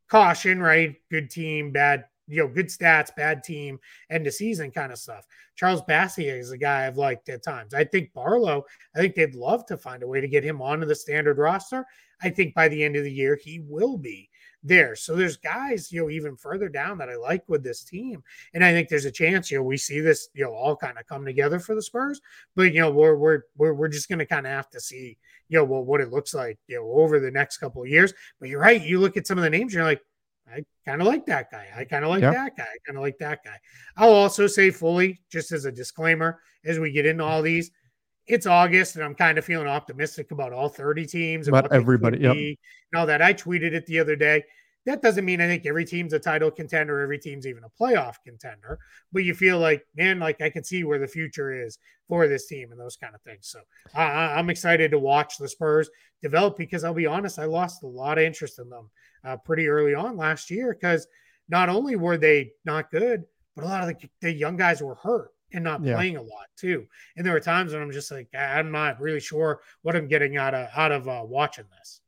[0.10, 0.96] caution, right?
[1.12, 3.78] Good team, bad you know, good stats, bad team,
[4.10, 5.28] end of season kind of stuff.
[5.56, 7.74] Charles Bassey is a guy I've liked at times.
[7.74, 8.64] I think Barlow,
[8.96, 11.86] I think they'd love to find a way to get him onto the standard roster.
[12.24, 14.30] I think by the end of the year, he will be
[14.64, 14.96] there.
[14.96, 18.24] So there's guys, you know, even further down that I like with this team.
[18.54, 20.98] And I think there's a chance, you know, we see this, you know, all kind
[20.98, 22.22] of come together for the Spurs.
[22.56, 25.18] But you know, we're we're we're, we're just gonna kind of have to see,
[25.50, 28.14] you know, well, what it looks like, you know, over the next couple of years.
[28.40, 30.02] But you're right, you look at some of the names, you're like,
[30.54, 31.68] I kind of like that guy.
[31.76, 32.32] I kind of like yeah.
[32.32, 32.64] that guy.
[32.64, 33.58] I kind of like that guy.
[33.98, 37.72] I'll also say fully, just as a disclaimer, as we get into all these,
[38.28, 42.20] it's August and I'm kind of feeling optimistic about all 30 teams and about everybody.
[42.20, 42.36] Yep.
[42.36, 42.58] And
[42.96, 43.22] all that.
[43.22, 44.44] I tweeted it the other day.
[44.86, 48.16] That doesn't mean I think every team's a title contender, every team's even a playoff
[48.26, 48.80] contender,
[49.12, 51.78] but you feel like, man, like I can see where the future is
[52.08, 53.48] for this team and those kind of things.
[53.48, 53.60] So
[53.96, 55.90] uh, I'm excited to watch the Spurs
[56.24, 58.90] develop because I'll be honest, I lost a lot of interest in them
[59.24, 61.08] uh, pretty early on last year because
[61.48, 63.24] not only were they not good,
[63.56, 65.96] but a lot of the, the young guys were hurt and not yeah.
[65.96, 66.88] playing a lot too.
[67.16, 70.38] And there were times when I'm just like, I'm not really sure what I'm getting
[70.38, 72.02] out of out of uh, watching this.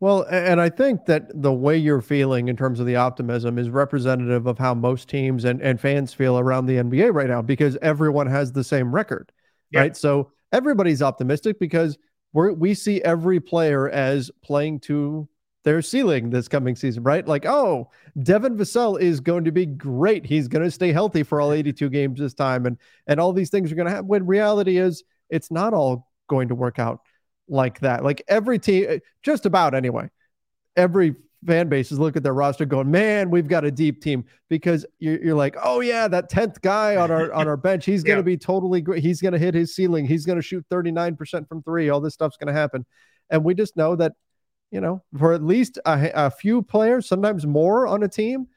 [0.00, 3.70] Well, and I think that the way you're feeling in terms of the optimism is
[3.70, 7.76] representative of how most teams and, and fans feel around the NBA right now because
[7.82, 9.32] everyone has the same record,
[9.70, 9.80] yeah.
[9.80, 9.96] right?
[9.96, 11.98] So everybody's optimistic because
[12.32, 15.28] we we see every player as playing to
[15.64, 17.26] their ceiling this coming season, right?
[17.26, 17.90] Like, oh,
[18.22, 20.24] Devin Vassell is going to be great.
[20.24, 23.50] He's going to stay healthy for all 82 games this time, and and all these
[23.50, 24.06] things are going to happen.
[24.06, 27.00] When reality is, it's not all going to work out
[27.48, 28.04] like that.
[28.04, 30.10] Like every team, eh, just about anyway,
[30.76, 31.14] every
[31.46, 34.84] fan base is looking at their roster going, man, we've got a deep team because
[34.98, 38.18] you're, you're like, oh yeah, that 10th guy on our on our bench, he's going
[38.18, 39.02] to be totally great.
[39.02, 40.06] He's going to hit his ceiling.
[40.06, 41.88] He's going to shoot 39% from three.
[41.88, 42.84] All this stuff's going to happen.
[43.30, 44.12] And we just know that
[44.70, 48.48] you know, for at least a, a, few players, sometimes more on a team,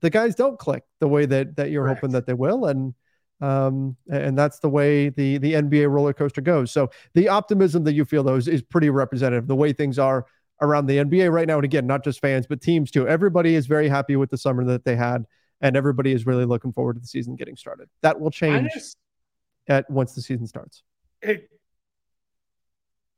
[0.00, 2.00] the guys don't click the way that that you're Correct.
[2.00, 2.94] hoping that they will, and
[3.40, 6.70] um, and that's the way the the NBA roller coaster goes.
[6.70, 9.46] So the optimism that you feel though is, is pretty representative.
[9.46, 10.26] The way things are
[10.60, 13.08] around the NBA right now, and again, not just fans but teams too.
[13.08, 15.24] Everybody is very happy with the summer that they had,
[15.60, 17.88] and everybody is really looking forward to the season getting started.
[18.02, 18.70] That will change
[19.68, 20.82] at once the season starts.
[21.22, 21.48] It,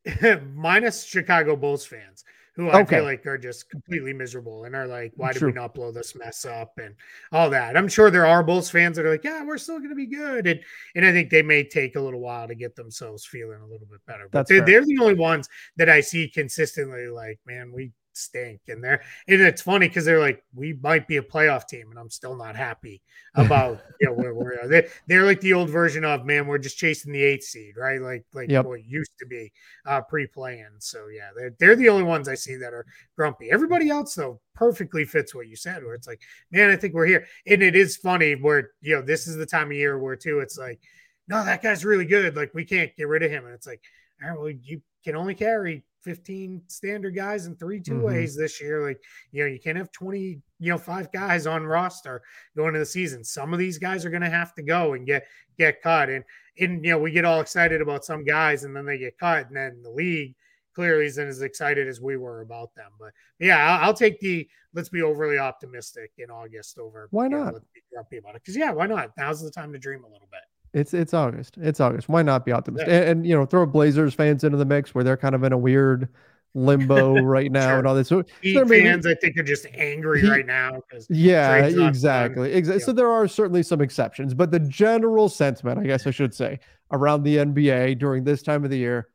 [0.54, 2.24] minus Chicago Bulls fans,
[2.54, 2.96] who I okay.
[2.96, 6.14] feel like are just completely miserable and are like, why did we not blow this
[6.14, 6.94] mess up and
[7.32, 7.76] all that.
[7.76, 10.06] I'm sure there are Bulls fans that are like, yeah, we're still going to be
[10.06, 10.46] good.
[10.46, 10.60] And,
[10.94, 13.86] and I think they may take a little while to get themselves feeling a little
[13.90, 14.28] bit better.
[14.30, 18.60] But they're, they're the only ones that I see consistently like, man, we stink.
[18.68, 21.98] And they're and it's funny because they're like, we might be a playoff team, and
[21.98, 23.02] I'm still not happy
[23.34, 26.78] about you know where we're they they're like the old version of man, we're just
[26.78, 28.00] chasing the eighth seed, right?
[28.00, 28.64] Like like yep.
[28.64, 29.52] what used to be
[29.86, 30.66] uh pre-playing.
[30.78, 32.86] So yeah, they're they're the only ones I see that are
[33.16, 33.50] grumpy.
[33.50, 37.06] Everybody else though perfectly fits what you said, where it's like, man, I think we're
[37.06, 37.26] here.
[37.46, 40.40] And it is funny where you know, this is the time of year where too
[40.40, 40.80] it's like,
[41.28, 42.36] no, that guy's really good.
[42.36, 43.44] Like we can't get rid of him.
[43.44, 43.82] And it's like,
[44.22, 48.06] all right, well, you can only carry 15 standard guys and three two mm-hmm.
[48.06, 48.86] ways this year.
[48.86, 49.00] Like,
[49.30, 52.22] you know, you can't have 20, you know, five guys on roster
[52.56, 53.24] going into the season.
[53.24, 55.26] Some of these guys are going to have to go and get
[55.58, 56.08] get cut.
[56.08, 56.24] And
[56.58, 59.46] and you know, we get all excited about some guys and then they get cut,
[59.48, 60.34] and then the league
[60.74, 62.90] clearly isn't as excited as we were about them.
[62.98, 67.54] But yeah, I'll, I'll take the let's be overly optimistic in August over why not?
[67.54, 69.10] know, be grumpy about it because yeah, why not?
[69.16, 70.40] Now's the time to dream a little bit.
[70.74, 71.56] It's it's August.
[71.58, 72.08] It's August.
[72.08, 72.88] Why not be optimistic?
[72.88, 73.00] Yeah.
[73.00, 75.52] And, and, you know, throw Blazers fans into the mix where they're kind of in
[75.52, 76.08] a weird
[76.54, 77.78] limbo right now sure.
[77.78, 78.08] and all this.
[78.08, 82.78] So Heat fans, maybe, I think, are just angry right now because yeah, exactly, exactly.
[82.80, 82.84] Yeah.
[82.84, 86.60] So there are certainly some exceptions, but the general sentiment, I guess I should say,
[86.90, 89.08] around the NBA during this time of the year,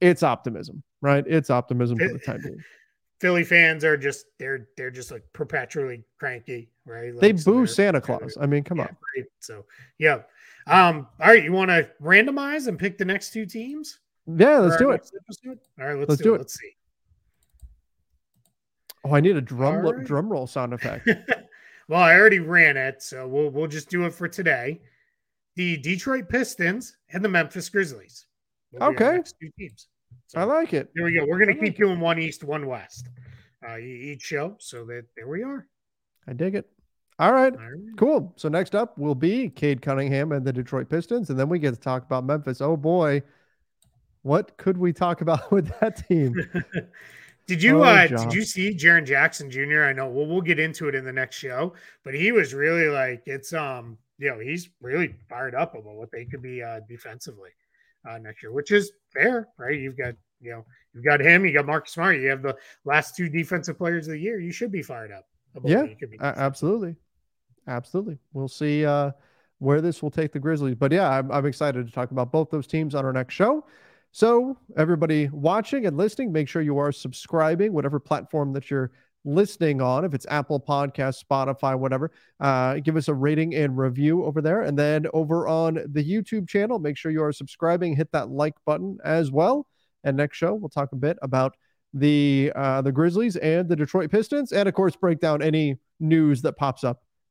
[0.00, 1.24] it's optimism, right?
[1.26, 2.62] It's optimism for the time being.
[3.20, 7.14] Philly fans are just they're they're just like perpetually cranky, right?
[7.14, 8.36] Like, they so boo Santa Claus.
[8.40, 8.96] I mean, come yeah, on.
[9.16, 9.26] Right?
[9.38, 9.64] So
[9.98, 10.22] yeah,
[10.66, 13.98] Um, all right, you want to randomize and pick the next two teams?
[14.26, 15.10] Yeah, let's do it.
[15.24, 15.58] Episode?
[15.80, 16.36] All right, let's, let's do, do it.
[16.36, 16.38] it.
[16.40, 16.70] Let's see.
[19.04, 20.04] Oh, I need a drum right.
[20.04, 21.08] drum roll sound effect.
[21.88, 24.80] well, I already ran it, so we'll we'll just do it for today.
[25.56, 28.26] The Detroit Pistons and the Memphis Grizzlies.
[28.72, 29.22] will be our Okay.
[29.40, 29.88] two teams.
[30.28, 30.90] So I like it.
[30.94, 31.26] there we go.
[31.26, 33.08] We're gonna I like keep doing one East, one West,
[33.68, 34.56] uh, each show.
[34.60, 35.66] So that there we are.
[36.28, 36.70] I dig it.
[37.22, 37.52] All right.
[37.52, 37.96] All right.
[37.96, 38.32] Cool.
[38.34, 41.72] So next up will be Cade Cunningham and the Detroit Pistons, and then we get
[41.72, 42.60] to talk about Memphis.
[42.60, 43.22] Oh boy,
[44.22, 46.34] what could we talk about with that team?
[47.46, 49.84] did you Oh, uh did you see Jaren Jackson Jr.?
[49.84, 52.88] I know we'll we'll get into it in the next show, but he was really
[52.88, 56.80] like it's um you know he's really fired up about what they could be uh
[56.88, 57.50] defensively
[58.08, 59.78] uh next year, which is fair, right?
[59.78, 63.14] You've got you know you've got him, you got Marcus Smart, you have the last
[63.14, 64.40] two defensive players of the year.
[64.40, 65.26] You should be fired up.
[65.64, 66.96] Yeah, what you could be A- absolutely,
[67.68, 68.18] absolutely.
[68.32, 69.12] We'll see uh,
[69.58, 72.50] where this will take the Grizzlies, but yeah, I'm, I'm excited to talk about both
[72.50, 73.64] those teams on our next show.
[74.10, 78.90] So everybody watching and listening, make sure you are subscribing, whatever platform that you're
[79.24, 80.04] listening on.
[80.04, 82.10] If it's Apple Podcast, Spotify, whatever,
[82.40, 84.62] uh, give us a rating and review over there.
[84.62, 87.96] And then over on the YouTube channel, make sure you are subscribing.
[87.96, 89.66] Hit that like button as well.
[90.04, 91.54] And next show, we'll talk a bit about
[91.94, 96.42] the uh, the Grizzlies and the Detroit Pistons, and of course, break down any news
[96.42, 97.02] that pops up